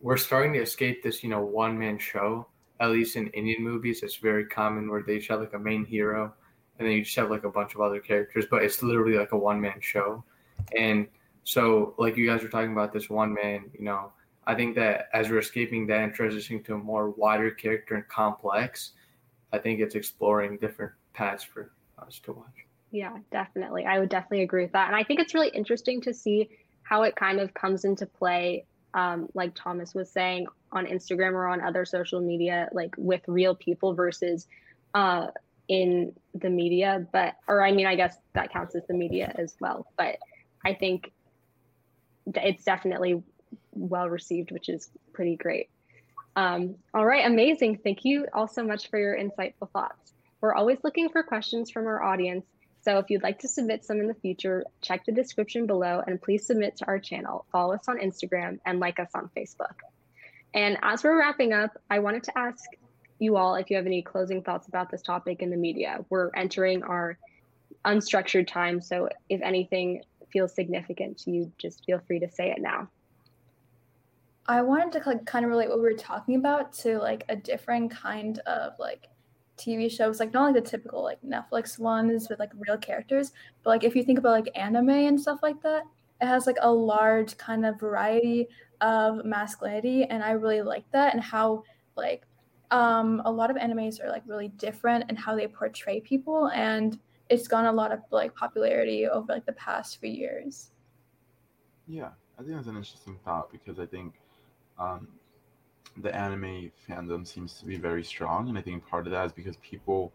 we're 0.00 0.16
starting 0.16 0.52
to 0.52 0.60
escape 0.60 1.02
this 1.02 1.24
you 1.24 1.28
know 1.28 1.42
one 1.42 1.76
man 1.76 1.98
show 1.98 2.46
at 2.80 2.90
least 2.90 3.16
in 3.16 3.28
Indian 3.28 3.62
movies, 3.62 4.02
it's 4.02 4.16
very 4.16 4.44
common 4.44 4.90
where 4.90 5.02
they 5.02 5.18
just 5.18 5.30
have 5.30 5.40
like 5.40 5.54
a 5.54 5.58
main 5.58 5.84
hero 5.84 6.32
and 6.78 6.88
then 6.88 6.96
you 6.96 7.04
just 7.04 7.16
have 7.16 7.30
like 7.30 7.44
a 7.44 7.50
bunch 7.50 7.74
of 7.74 7.80
other 7.80 8.00
characters, 8.00 8.46
but 8.50 8.62
it's 8.62 8.82
literally 8.82 9.16
like 9.16 9.32
a 9.32 9.38
one 9.38 9.60
man 9.60 9.80
show. 9.80 10.24
And 10.76 11.06
so, 11.44 11.94
like 11.98 12.16
you 12.16 12.26
guys 12.26 12.42
were 12.42 12.48
talking 12.48 12.72
about 12.72 12.92
this 12.92 13.08
one 13.08 13.32
man, 13.32 13.70
you 13.78 13.84
know, 13.84 14.12
I 14.46 14.54
think 14.54 14.74
that 14.74 15.08
as 15.12 15.30
we're 15.30 15.38
escaping 15.38 15.86
that 15.86 16.00
and 16.00 16.12
transitioning 16.12 16.64
to 16.66 16.74
a 16.74 16.78
more 16.78 17.10
wider 17.10 17.50
character 17.50 17.94
and 17.94 18.08
complex, 18.08 18.92
I 19.54 19.58
think 19.58 19.80
it's 19.80 19.94
exploring 19.94 20.58
different 20.58 20.92
paths 21.12 21.44
for 21.44 21.70
us 21.98 22.18
to 22.24 22.32
watch. 22.32 22.66
Yeah, 22.90 23.16
definitely. 23.30 23.86
I 23.86 24.00
would 24.00 24.08
definitely 24.08 24.42
agree 24.42 24.62
with 24.62 24.72
that. 24.72 24.88
And 24.88 24.96
I 24.96 25.04
think 25.04 25.20
it's 25.20 25.32
really 25.32 25.48
interesting 25.48 26.00
to 26.02 26.12
see 26.12 26.50
how 26.82 27.02
it 27.02 27.14
kind 27.14 27.40
of 27.40 27.54
comes 27.54 27.84
into 27.84 28.06
play 28.06 28.66
um, 28.94 29.28
like 29.34 29.52
Thomas 29.54 29.94
was 29.94 30.10
saying 30.10 30.46
on 30.72 30.86
Instagram 30.86 31.32
or 31.32 31.46
on 31.48 31.60
other 31.60 31.84
social 31.84 32.20
media, 32.20 32.68
like 32.72 32.94
with 32.96 33.22
real 33.26 33.54
people 33.54 33.94
versus 33.94 34.46
uh, 34.94 35.28
in 35.68 36.12
the 36.34 36.50
media. 36.50 37.06
But, 37.12 37.34
or 37.48 37.64
I 37.64 37.72
mean, 37.72 37.86
I 37.86 37.96
guess 37.96 38.16
that 38.34 38.52
counts 38.52 38.74
as 38.74 38.82
the 38.86 38.94
media 38.94 39.32
as 39.36 39.56
well. 39.60 39.86
But 39.96 40.18
I 40.64 40.74
think 40.74 41.12
it's 42.34 42.64
definitely 42.64 43.22
well 43.72 44.08
received, 44.08 44.52
which 44.52 44.68
is 44.68 44.90
pretty 45.12 45.36
great. 45.36 45.68
Um, 46.36 46.76
all 46.92 47.06
right, 47.06 47.26
amazing. 47.26 47.78
Thank 47.84 48.04
you 48.04 48.26
all 48.32 48.48
so 48.48 48.64
much 48.64 48.90
for 48.90 48.98
your 48.98 49.16
insightful 49.16 49.70
thoughts. 49.70 50.12
We're 50.40 50.54
always 50.54 50.78
looking 50.82 51.08
for 51.08 51.22
questions 51.22 51.70
from 51.70 51.86
our 51.86 52.02
audience. 52.02 52.44
So 52.82 52.98
if 52.98 53.08
you'd 53.08 53.22
like 53.22 53.38
to 53.40 53.48
submit 53.48 53.84
some 53.84 53.98
in 53.98 54.08
the 54.08 54.14
future, 54.14 54.64
check 54.82 55.06
the 55.06 55.12
description 55.12 55.66
below 55.66 56.02
and 56.06 56.20
please 56.20 56.46
submit 56.46 56.76
to 56.78 56.86
our 56.86 56.98
channel. 56.98 57.46
Follow 57.50 57.74
us 57.74 57.88
on 57.88 57.98
Instagram 57.98 58.58
and 58.66 58.78
like 58.78 58.98
us 58.98 59.08
on 59.14 59.30
Facebook. 59.34 59.76
And 60.52 60.76
as 60.82 61.02
we're 61.02 61.18
wrapping 61.18 61.52
up, 61.52 61.70
I 61.88 62.00
wanted 62.00 62.24
to 62.24 62.38
ask 62.38 62.64
you 63.18 63.36
all 63.36 63.54
if 63.54 63.70
you 63.70 63.76
have 63.76 63.86
any 63.86 64.02
closing 64.02 64.42
thoughts 64.42 64.68
about 64.68 64.90
this 64.90 65.02
topic 65.02 65.40
in 65.40 65.50
the 65.50 65.56
media. 65.56 66.04
We're 66.10 66.30
entering 66.34 66.82
our 66.82 67.16
unstructured 67.84 68.46
time, 68.46 68.80
so 68.80 69.08
if 69.28 69.40
anything 69.40 70.02
feels 70.32 70.54
significant 70.54 71.18
to 71.18 71.30
you, 71.30 71.52
just 71.58 71.84
feel 71.84 72.00
free 72.06 72.20
to 72.20 72.30
say 72.30 72.50
it 72.50 72.60
now. 72.60 72.88
I 74.46 74.60
wanted 74.60 74.92
to 74.92 75.08
like 75.08 75.24
kind 75.24 75.44
of 75.44 75.50
relate 75.50 75.68
what 75.68 75.78
we 75.78 75.84
were 75.84 75.94
talking 75.94 76.36
about 76.36 76.72
to 76.74 76.98
like 76.98 77.24
a 77.28 77.36
different 77.36 77.90
kind 77.90 78.38
of 78.40 78.74
like 78.78 79.08
TV 79.56 79.90
shows, 79.90 80.20
like 80.20 80.32
not 80.34 80.52
like 80.52 80.62
the 80.62 80.70
typical 80.70 81.02
like 81.02 81.20
Netflix 81.22 81.78
ones 81.78 82.28
with 82.28 82.38
like 82.38 82.52
real 82.54 82.76
characters, 82.76 83.32
but 83.62 83.70
like 83.70 83.84
if 83.84 83.96
you 83.96 84.02
think 84.02 84.18
about 84.18 84.32
like 84.32 84.50
anime 84.54 84.90
and 84.90 85.20
stuff 85.20 85.38
like 85.42 85.62
that, 85.62 85.84
it 86.20 86.26
has 86.26 86.46
like 86.46 86.56
a 86.60 86.70
large 86.70 87.36
kind 87.38 87.64
of 87.64 87.80
variety 87.80 88.48
of 88.80 89.24
masculinity, 89.24 90.04
and 90.04 90.22
I 90.22 90.32
really 90.32 90.60
like 90.62 90.84
that 90.92 91.14
and 91.14 91.22
how 91.22 91.62
like 91.96 92.24
um 92.70 93.22
a 93.24 93.30
lot 93.30 93.50
of 93.50 93.56
animes 93.56 94.02
are 94.02 94.08
like 94.08 94.22
really 94.26 94.48
different 94.48 95.04
and 95.08 95.18
how 95.18 95.34
they 95.34 95.46
portray 95.46 96.00
people, 96.00 96.48
and 96.48 96.98
it's 97.30 97.48
gotten 97.48 97.66
a 97.66 97.72
lot 97.72 97.92
of 97.92 98.00
like 98.10 98.34
popularity 98.34 99.06
over 99.06 99.32
like 99.32 99.46
the 99.46 99.52
past 99.52 100.00
few 100.00 100.10
years. 100.10 100.72
Yeah, 101.86 102.10
I 102.38 102.42
think 102.42 102.56
that's 102.56 102.66
an 102.66 102.76
interesting 102.76 103.18
thought 103.24 103.50
because 103.50 103.78
I 103.78 103.86
think 103.86 104.14
um, 104.78 105.08
the 105.96 106.14
anime 106.14 106.70
fandom 106.88 107.26
seems 107.26 107.54
to 107.54 107.66
be 107.66 107.76
very 107.76 108.04
strong, 108.04 108.48
and 108.48 108.58
I 108.58 108.62
think 108.62 108.86
part 108.86 109.06
of 109.06 109.12
that 109.12 109.26
is 109.26 109.32
because 109.32 109.56
people 109.58 110.12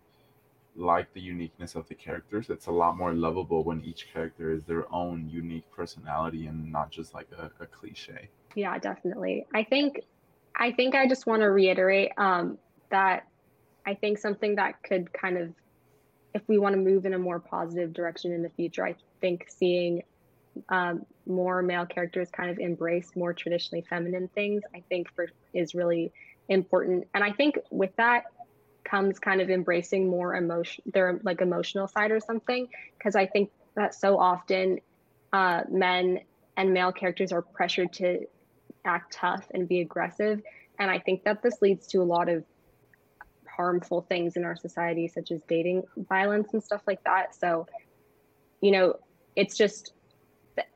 like 0.75 1.13
the 1.13 1.21
uniqueness 1.21 1.75
of 1.75 1.87
the 1.87 1.95
characters. 1.95 2.49
It's 2.49 2.67
a 2.67 2.71
lot 2.71 2.97
more 2.97 3.13
lovable 3.13 3.63
when 3.63 3.83
each 3.83 4.07
character 4.11 4.51
is 4.51 4.63
their 4.63 4.91
own 4.93 5.29
unique 5.29 5.69
personality 5.71 6.47
and 6.47 6.71
not 6.71 6.89
just 6.89 7.13
like 7.13 7.27
a, 7.37 7.51
a 7.61 7.65
cliche. 7.65 8.29
Yeah, 8.55 8.77
definitely. 8.77 9.45
I 9.53 9.63
think 9.63 10.01
I 10.55 10.71
think 10.71 10.95
I 10.95 11.07
just 11.07 11.25
want 11.27 11.41
to 11.41 11.49
reiterate 11.49 12.11
um, 12.17 12.57
that 12.89 13.27
I 13.85 13.93
think 13.93 14.17
something 14.17 14.55
that 14.55 14.81
could 14.83 15.11
kind 15.13 15.37
of, 15.37 15.53
if 16.33 16.41
we 16.47 16.57
want 16.57 16.73
to 16.73 16.81
move 16.81 17.05
in 17.05 17.13
a 17.13 17.19
more 17.19 17.39
positive 17.39 17.93
direction 17.93 18.31
in 18.33 18.41
the 18.41 18.49
future, 18.49 18.85
I 18.85 18.95
think 19.21 19.45
seeing 19.49 20.03
um, 20.69 21.05
more 21.25 21.61
male 21.61 21.85
characters 21.85 22.29
kind 22.31 22.49
of 22.49 22.59
embrace 22.59 23.15
more 23.15 23.33
traditionally 23.33 23.85
feminine 23.89 24.29
things, 24.35 24.63
I 24.75 24.83
think 24.89 25.13
for 25.15 25.29
is 25.53 25.75
really 25.75 26.11
important. 26.47 27.07
And 27.13 27.23
I 27.23 27.31
think 27.31 27.57
with 27.69 27.95
that 27.97 28.25
comes 28.83 29.19
kind 29.19 29.41
of 29.41 29.49
embracing 29.49 30.09
more 30.09 30.35
emotion, 30.35 30.83
their 30.93 31.19
like 31.23 31.41
emotional 31.41 31.87
side 31.87 32.11
or 32.11 32.19
something, 32.19 32.67
because 32.97 33.15
I 33.15 33.25
think 33.25 33.51
that 33.75 33.93
so 33.93 34.17
often 34.17 34.79
uh, 35.31 35.61
men 35.69 36.21
and 36.57 36.73
male 36.73 36.91
characters 36.91 37.31
are 37.31 37.41
pressured 37.41 37.93
to 37.93 38.25
act 38.85 39.13
tough 39.13 39.45
and 39.53 39.67
be 39.67 39.81
aggressive, 39.81 40.41
and 40.79 40.89
I 40.89 40.99
think 40.99 41.23
that 41.25 41.43
this 41.43 41.61
leads 41.61 41.87
to 41.87 42.01
a 42.01 42.03
lot 42.03 42.29
of 42.29 42.43
harmful 43.55 44.01
things 44.07 44.37
in 44.37 44.45
our 44.45 44.55
society, 44.55 45.07
such 45.07 45.31
as 45.31 45.41
dating 45.43 45.83
violence 45.97 46.53
and 46.53 46.63
stuff 46.63 46.81
like 46.87 47.03
that. 47.03 47.35
So, 47.35 47.67
you 48.61 48.71
know, 48.71 48.95
it's 49.35 49.57
just 49.57 49.93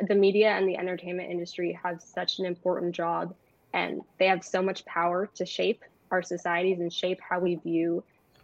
the 0.07 0.15
media 0.15 0.49
and 0.49 0.67
the 0.67 0.77
entertainment 0.77 1.31
industry 1.31 1.77
have 1.83 2.01
such 2.01 2.39
an 2.39 2.45
important 2.45 2.95
job 2.95 3.33
and 3.73 4.01
they 4.19 4.27
have 4.27 4.43
so 4.43 4.61
much 4.61 4.85
power 4.85 5.29
to 5.35 5.45
shape 5.45 5.81
our 6.11 6.21
societies 6.21 6.79
and 6.79 6.93
shape 6.93 7.19
how 7.27 7.39
we 7.39 7.55
view 7.55 8.03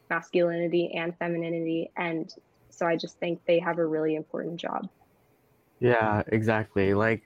masculinity 0.09 0.91
and 0.95 1.15
femininity. 1.17 1.91
And 1.97 2.29
so 2.71 2.85
i 2.87 2.95
just 2.95 3.19
think 3.19 3.41
they 3.47 3.59
have 3.59 3.77
a 3.79 3.85
really 3.85 4.15
important 4.15 4.57
job. 4.59 4.87
Yeah 5.79 6.23
exactly. 6.27 6.93
Like 6.93 7.23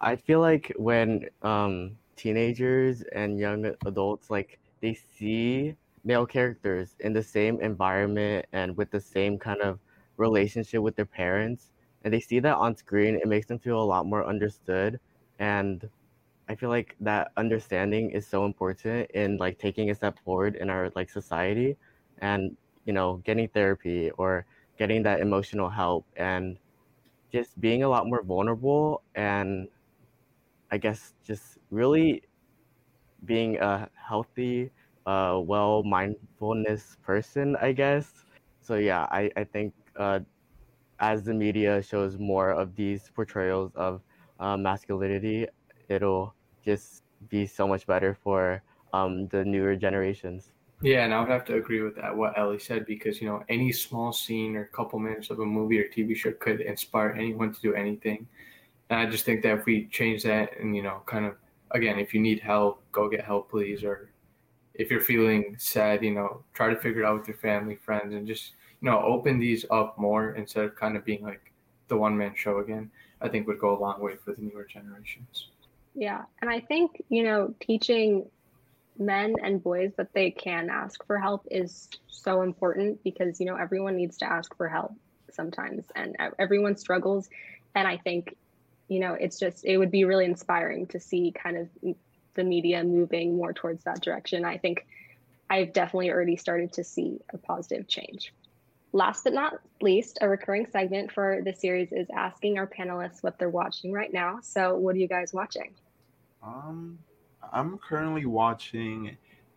i 0.00 0.16
feel 0.16 0.40
like 0.40 0.72
when 0.76 1.24
um 1.42 1.96
teenagers 2.16 3.02
and 3.12 3.38
young 3.38 3.72
adults 3.86 4.30
like 4.30 4.58
they 4.82 4.94
see 4.94 5.74
male 6.04 6.26
characters 6.26 6.96
in 7.00 7.12
the 7.12 7.22
same 7.22 7.60
environment 7.60 8.46
and 8.52 8.76
with 8.76 8.90
the 8.90 9.00
same 9.00 9.38
kind 9.38 9.60
of 9.62 9.78
relationship 10.18 10.82
with 10.82 10.96
their 10.96 11.06
parents 11.06 11.72
and 12.06 12.14
they 12.14 12.20
see 12.20 12.38
that 12.40 12.56
on 12.56 12.76
screen, 12.76 13.16
it 13.16 13.28
makes 13.28 13.48
them 13.48 13.58
feel 13.58 13.82
a 13.82 13.84
lot 13.84 14.06
more 14.06 14.26
understood. 14.26 15.00
And 15.40 15.90
I 16.48 16.54
feel 16.54 16.70
like 16.70 16.96
that 17.00 17.32
understanding 17.36 18.10
is 18.10 18.26
so 18.26 18.44
important 18.46 19.10
in 19.12 19.38
like 19.38 19.58
taking 19.58 19.90
a 19.90 19.94
step 19.96 20.18
forward 20.24 20.56
in 20.56 20.70
our 20.70 20.90
like 20.96 21.10
society 21.10 21.76
and 22.20 22.56
you 22.86 22.92
know 22.92 23.16
getting 23.24 23.48
therapy 23.48 24.10
or 24.12 24.46
getting 24.78 25.02
that 25.04 25.20
emotional 25.20 25.68
help 25.70 26.06
and 26.16 26.58
just 27.32 27.60
being 27.60 27.82
a 27.84 27.88
lot 27.88 28.06
more 28.06 28.22
vulnerable 28.22 29.02
and 29.16 29.68
I 30.70 30.78
guess 30.78 31.14
just 31.24 31.58
really 31.70 32.22
being 33.24 33.56
a 33.58 33.88
healthy, 33.94 34.70
uh, 35.06 35.40
well 35.42 35.82
mindfulness 35.82 36.96
person, 37.04 37.56
I 37.60 37.72
guess. 37.72 38.24
So 38.62 38.76
yeah, 38.76 39.06
I, 39.10 39.30
I 39.36 39.44
think 39.44 39.74
uh, 39.96 40.20
as 41.00 41.24
the 41.24 41.34
media 41.34 41.82
shows 41.82 42.18
more 42.18 42.50
of 42.50 42.74
these 42.74 43.10
portrayals 43.14 43.72
of 43.74 44.02
uh, 44.40 44.56
masculinity, 44.56 45.46
it'll 45.88 46.34
just 46.64 47.02
be 47.28 47.46
so 47.46 47.66
much 47.66 47.86
better 47.86 48.16
for 48.22 48.62
um, 48.92 49.28
the 49.28 49.44
newer 49.44 49.76
generations. 49.76 50.52
Yeah, 50.82 51.04
and 51.04 51.14
I 51.14 51.20
would 51.20 51.30
have 51.30 51.44
to 51.46 51.56
agree 51.56 51.80
with 51.80 51.96
that 51.96 52.14
what 52.14 52.38
Ellie 52.38 52.58
said 52.58 52.84
because 52.84 53.20
you 53.20 53.28
know 53.28 53.42
any 53.48 53.72
small 53.72 54.12
scene 54.12 54.56
or 54.56 54.66
couple 54.66 54.98
minutes 54.98 55.30
of 55.30 55.40
a 55.40 55.46
movie 55.46 55.78
or 55.78 55.88
TV 55.88 56.14
show 56.14 56.32
could 56.32 56.60
inspire 56.60 57.10
anyone 57.18 57.52
to 57.52 57.60
do 57.60 57.74
anything, 57.74 58.26
and 58.90 59.00
I 59.00 59.06
just 59.06 59.24
think 59.24 59.42
that 59.42 59.58
if 59.58 59.64
we 59.64 59.86
change 59.86 60.22
that 60.24 60.58
and 60.60 60.76
you 60.76 60.82
know 60.82 61.02
kind 61.06 61.24
of 61.24 61.36
again 61.70 61.98
if 61.98 62.12
you 62.12 62.20
need 62.20 62.40
help 62.40 62.82
go 62.92 63.08
get 63.08 63.24
help 63.24 63.50
please 63.50 63.82
or 63.82 64.10
if 64.74 64.90
you're 64.90 65.00
feeling 65.00 65.56
sad 65.58 66.04
you 66.04 66.12
know 66.12 66.44
try 66.52 66.68
to 66.68 66.76
figure 66.76 67.02
it 67.02 67.06
out 67.06 67.18
with 67.18 67.28
your 67.28 67.38
family 67.38 67.74
friends 67.74 68.14
and 68.14 68.26
just 68.26 68.52
you 68.80 68.90
know, 68.90 69.00
open 69.02 69.38
these 69.38 69.64
up 69.70 69.98
more 69.98 70.32
instead 70.32 70.64
of 70.64 70.76
kind 70.76 70.96
of 70.96 71.04
being 71.04 71.22
like 71.22 71.52
the 71.88 71.96
one 71.96 72.16
man 72.16 72.32
show 72.34 72.58
again, 72.58 72.90
I 73.20 73.28
think 73.28 73.46
would 73.46 73.58
go 73.58 73.76
a 73.76 73.78
long 73.78 74.00
way 74.00 74.16
for 74.16 74.32
the 74.32 74.42
newer 74.42 74.64
generations. 74.64 75.48
Yeah. 75.94 76.24
And 76.40 76.50
I 76.50 76.60
think, 76.60 77.02
you 77.08 77.22
know, 77.22 77.54
teaching 77.60 78.28
men 78.98 79.34
and 79.42 79.62
boys 79.62 79.92
that 79.96 80.12
they 80.12 80.30
can 80.30 80.70
ask 80.70 81.04
for 81.06 81.18
help 81.18 81.46
is 81.50 81.88
so 82.08 82.42
important 82.42 83.02
because 83.04 83.40
you 83.40 83.46
know 83.46 83.56
everyone 83.56 83.96
needs 83.96 84.18
to 84.18 84.24
ask 84.24 84.56
for 84.56 84.68
help 84.68 84.92
sometimes 85.30 85.84
and 85.94 86.16
everyone 86.38 86.76
struggles 86.76 87.28
and 87.74 87.86
i 87.86 87.96
think 87.96 88.36
you 88.88 88.98
know 88.98 89.14
it's 89.14 89.38
just 89.38 89.64
it 89.64 89.76
would 89.76 89.90
be 89.90 90.04
really 90.04 90.24
inspiring 90.24 90.86
to 90.86 90.98
see 90.98 91.32
kind 91.32 91.56
of 91.56 91.68
the 92.34 92.44
media 92.44 92.82
moving 92.82 93.36
more 93.36 93.52
towards 93.52 93.84
that 93.84 94.00
direction 94.00 94.44
i 94.44 94.56
think 94.56 94.86
i've 95.50 95.72
definitely 95.72 96.10
already 96.10 96.36
started 96.36 96.72
to 96.72 96.82
see 96.82 97.20
a 97.32 97.38
positive 97.38 97.86
change 97.86 98.32
last 98.96 99.24
but 99.24 99.32
not 99.32 99.54
least 99.80 100.18
a 100.22 100.28
recurring 100.28 100.66
segment 100.72 101.12
for 101.12 101.40
the 101.44 101.52
series 101.52 101.92
is 101.92 102.08
asking 102.14 102.58
our 102.58 102.66
panelists 102.66 103.22
what 103.22 103.38
they're 103.38 103.50
watching 103.50 103.92
right 103.92 104.12
now 104.12 104.38
so 104.42 104.74
what 104.76 104.94
are 104.94 104.98
you 104.98 105.08
guys 105.08 105.32
watching 105.32 105.72
um 106.42 106.98
I'm 107.52 107.78
currently 107.78 108.26
watching 108.26 109.16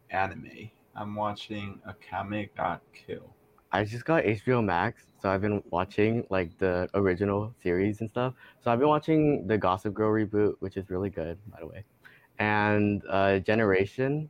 anime. 0.09 0.69
I'm 0.95 1.15
watching 1.15 1.79
Akame 1.87 2.49
ga 2.55 2.79
Kill. 2.93 3.33
I 3.71 3.83
just 3.83 4.05
got 4.05 4.23
HBO 4.23 4.63
Max, 4.63 5.03
so 5.21 5.29
I've 5.29 5.41
been 5.41 5.61
watching 5.69 6.25
like 6.29 6.57
the 6.57 6.89
original 6.93 7.53
series 7.61 8.01
and 8.01 8.09
stuff. 8.09 8.33
So 8.61 8.71
I've 8.71 8.79
been 8.79 8.87
watching 8.87 9.47
the 9.47 9.57
Gossip 9.57 9.93
Girl 9.93 10.11
reboot, 10.11 10.55
which 10.59 10.75
is 10.75 10.89
really 10.89 11.09
good, 11.09 11.37
by 11.51 11.59
the 11.59 11.67
way, 11.67 11.83
and 12.39 13.03
uh, 13.09 13.39
Generation. 13.39 14.29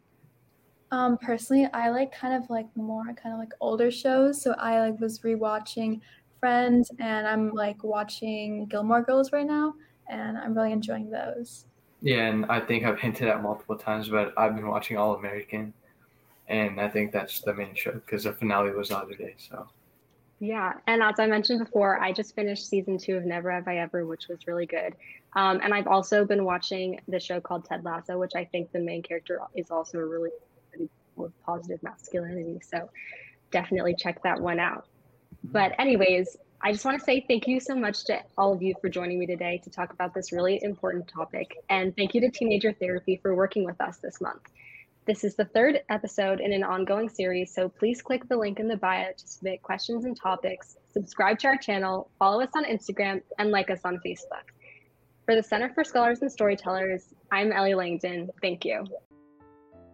Um, 0.91 1.17
personally, 1.17 1.67
I 1.73 1.89
like 1.89 2.11
kind 2.11 2.33
of 2.33 2.49
like 2.49 2.65
more 2.75 3.05
kind 3.13 3.33
of 3.33 3.39
like 3.39 3.53
older 3.59 3.91
shows. 3.91 4.41
So 4.41 4.53
I 4.53 4.79
like 4.79 4.99
was 4.99 5.19
rewatching 5.19 6.01
Friends, 6.39 6.89
and 6.99 7.27
I'm 7.27 7.51
like 7.51 7.83
watching 7.83 8.65
Gilmore 8.67 9.01
Girls 9.01 9.33
right 9.33 9.45
now, 9.45 9.73
and 10.07 10.37
I'm 10.37 10.53
really 10.55 10.71
enjoying 10.71 11.09
those. 11.09 11.65
Yeah, 12.01 12.27
and 12.27 12.45
I 12.45 12.61
think 12.61 12.85
I've 12.85 12.99
hinted 12.99 13.27
at 13.27 13.43
multiple 13.43 13.75
times, 13.75 14.07
but 14.07 14.33
I've 14.37 14.55
been 14.55 14.67
watching 14.67 14.95
All 14.95 15.15
American, 15.15 15.73
and 16.47 16.79
I 16.79 16.87
think 16.87 17.11
that's 17.11 17.41
the 17.41 17.53
main 17.53 17.75
show 17.75 17.91
because 17.91 18.23
the 18.23 18.31
finale 18.31 18.71
was 18.71 18.87
the 18.87 18.97
other 18.97 19.15
day. 19.15 19.35
So. 19.37 19.67
Yeah, 20.39 20.75
and 20.87 21.03
as 21.03 21.19
I 21.19 21.27
mentioned 21.27 21.59
before, 21.59 21.99
I 21.99 22.13
just 22.13 22.33
finished 22.33 22.69
season 22.69 22.97
two 22.97 23.17
of 23.17 23.25
Never 23.25 23.51
Have 23.51 23.67
I 23.67 23.79
Ever, 23.79 24.05
which 24.05 24.29
was 24.29 24.47
really 24.47 24.65
good. 24.65 24.95
Um, 25.35 25.59
and 25.61 25.73
I've 25.73 25.87
also 25.87 26.23
been 26.23 26.45
watching 26.45 27.01
the 27.09 27.19
show 27.19 27.41
called 27.41 27.65
Ted 27.65 27.83
Lasso, 27.83 28.17
which 28.17 28.35
I 28.35 28.45
think 28.45 28.71
the 28.71 28.79
main 28.79 29.03
character 29.03 29.41
is 29.53 29.69
also 29.69 29.97
a 29.97 30.05
really 30.05 30.31
with 31.19 31.43
positive 31.43 31.81
masculinity. 31.83 32.59
So 32.61 32.89
definitely 33.51 33.95
check 33.97 34.23
that 34.23 34.39
one 34.39 34.59
out. 34.59 34.87
But 35.43 35.73
anyways, 35.79 36.37
I 36.61 36.71
just 36.73 36.83
want 36.83 36.99
to 36.99 37.03
say 37.03 37.23
thank 37.27 37.47
you 37.47 37.59
so 37.59 37.75
much 37.75 38.03
to 38.05 38.19
all 38.37 38.51
of 38.51 38.61
you 38.61 38.75
for 38.81 38.89
joining 38.89 39.19
me 39.19 39.25
today 39.25 39.61
to 39.63 39.69
talk 39.69 39.93
about 39.93 40.13
this 40.13 40.31
really 40.31 40.61
important 40.61 41.07
topic. 41.07 41.55
And 41.69 41.95
thank 41.95 42.13
you 42.13 42.21
to 42.21 42.29
Teenager 42.29 42.73
Therapy 42.73 43.17
for 43.21 43.33
working 43.33 43.63
with 43.63 43.79
us 43.79 43.97
this 43.97 44.19
month. 44.19 44.41
This 45.05 45.23
is 45.23 45.35
the 45.35 45.45
third 45.45 45.81
episode 45.89 46.39
in 46.39 46.53
an 46.53 46.63
ongoing 46.63 47.09
series, 47.09 47.51
so 47.51 47.67
please 47.67 48.01
click 48.01 48.27
the 48.27 48.37
link 48.37 48.59
in 48.59 48.67
the 48.67 48.77
bio 48.77 49.07
to 49.17 49.27
submit 49.27 49.63
questions 49.63 50.05
and 50.05 50.15
topics, 50.15 50.77
subscribe 50.93 51.39
to 51.39 51.47
our 51.47 51.57
channel, 51.57 52.11
follow 52.19 52.41
us 52.43 52.51
on 52.55 52.63
Instagram, 52.65 53.21
and 53.39 53.49
like 53.49 53.71
us 53.71 53.79
on 53.85 53.99
Facebook. 54.05 54.53
For 55.25 55.35
the 55.35 55.41
Center 55.41 55.71
for 55.73 55.83
Scholars 55.83 56.21
and 56.21 56.31
Storytellers, 56.31 57.13
I'm 57.31 57.51
Ellie 57.51 57.73
Langdon. 57.73 58.29
Thank 58.41 58.65
you. 58.65 58.85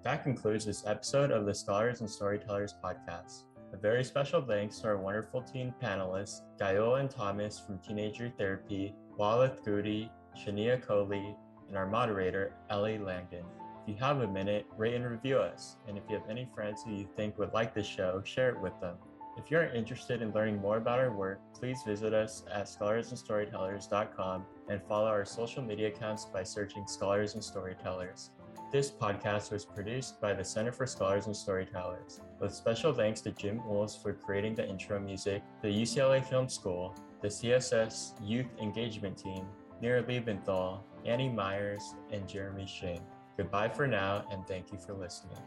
That 0.06 0.22
concludes 0.22 0.66
this 0.66 0.86
episode 0.86 1.32
of 1.32 1.48
the 1.48 1.56
Scholars 1.56 2.02
and 2.02 2.08
Storytellers 2.08 2.76
podcast. 2.84 3.46
A 3.74 3.78
very 3.78 4.04
special 4.04 4.40
thanks 4.40 4.78
to 4.78 4.90
our 4.90 4.98
wonderful 4.98 5.42
teen 5.42 5.74
panelists, 5.82 6.42
Gaiola 6.60 7.00
and 7.00 7.10
Thomas 7.10 7.60
from 7.60 7.80
Teenager 7.80 8.32
Therapy, 8.38 8.94
Lalith 9.18 9.66
Gudi, 9.66 10.12
Shania 10.38 10.80
Kohli, 10.80 11.36
and 11.68 11.76
our 11.76 11.88
moderator, 11.88 12.54
Ellie 12.70 13.00
Langdon. 13.00 13.46
If 13.82 13.90
you 13.90 13.96
have 13.96 14.22
a 14.22 14.28
minute, 14.28 14.68
rate 14.78 14.94
and 14.94 15.10
review 15.10 15.40
us. 15.40 15.78
And 15.88 15.98
if 15.98 16.04
you 16.08 16.20
have 16.20 16.30
any 16.30 16.48
friends 16.54 16.84
who 16.84 16.94
you 16.94 17.10
think 17.16 17.40
would 17.40 17.54
like 17.54 17.74
this 17.74 17.88
show, 17.88 18.22
share 18.24 18.50
it 18.50 18.62
with 18.62 18.80
them. 18.80 18.98
If 19.38 19.50
you're 19.50 19.74
interested 19.74 20.22
in 20.22 20.32
learning 20.34 20.62
more 20.62 20.78
about 20.78 21.00
our 21.00 21.12
work, 21.12 21.40
please 21.56 21.82
visit 21.84 22.14
us 22.14 22.44
at 22.54 22.68
scholarsandstorytellers.com 22.68 24.46
and 24.70 24.84
follow 24.88 25.08
our 25.08 25.26
social 25.26 25.64
media 25.64 25.88
accounts 25.88 26.26
by 26.26 26.44
searching 26.44 26.86
Scholars 26.86 27.34
and 27.34 27.44
Storytellers. 27.44 28.30
This 28.72 28.92
podcast 28.92 29.52
was 29.52 29.64
produced 29.64 30.20
by 30.20 30.34
the 30.34 30.44
Center 30.44 30.72
for 30.72 30.86
Scholars 30.86 31.28
and 31.28 31.36
Storytellers, 31.36 32.20
with 32.40 32.54
special 32.54 32.94
thanks 32.94 33.22
to 33.22 33.32
Jim 33.32 33.66
Wools 33.66 33.96
for 33.96 34.12
creating 34.12 34.56
the 34.56 34.68
intro 34.68 35.00
music, 35.00 35.44
the 35.62 35.70
UCLA 35.70 36.26
Film 36.26 36.50
School, 36.50 36.94
the 37.22 37.28
CSS 37.28 38.14
Youth 38.22 38.48
Engagement 38.60 39.18
Team, 39.18 39.46
Nira 39.82 40.04
Liebenthal, 40.04 40.80
Annie 41.06 41.30
Myers, 41.30 41.96
and 42.12 42.28
Jeremy 42.28 42.66
Shing. 42.66 43.00
Goodbye 43.38 43.70
for 43.70 43.88
now, 43.88 44.26
and 44.32 44.46
thank 44.48 44.72
you 44.72 44.78
for 44.78 44.94
listening. 44.94 45.38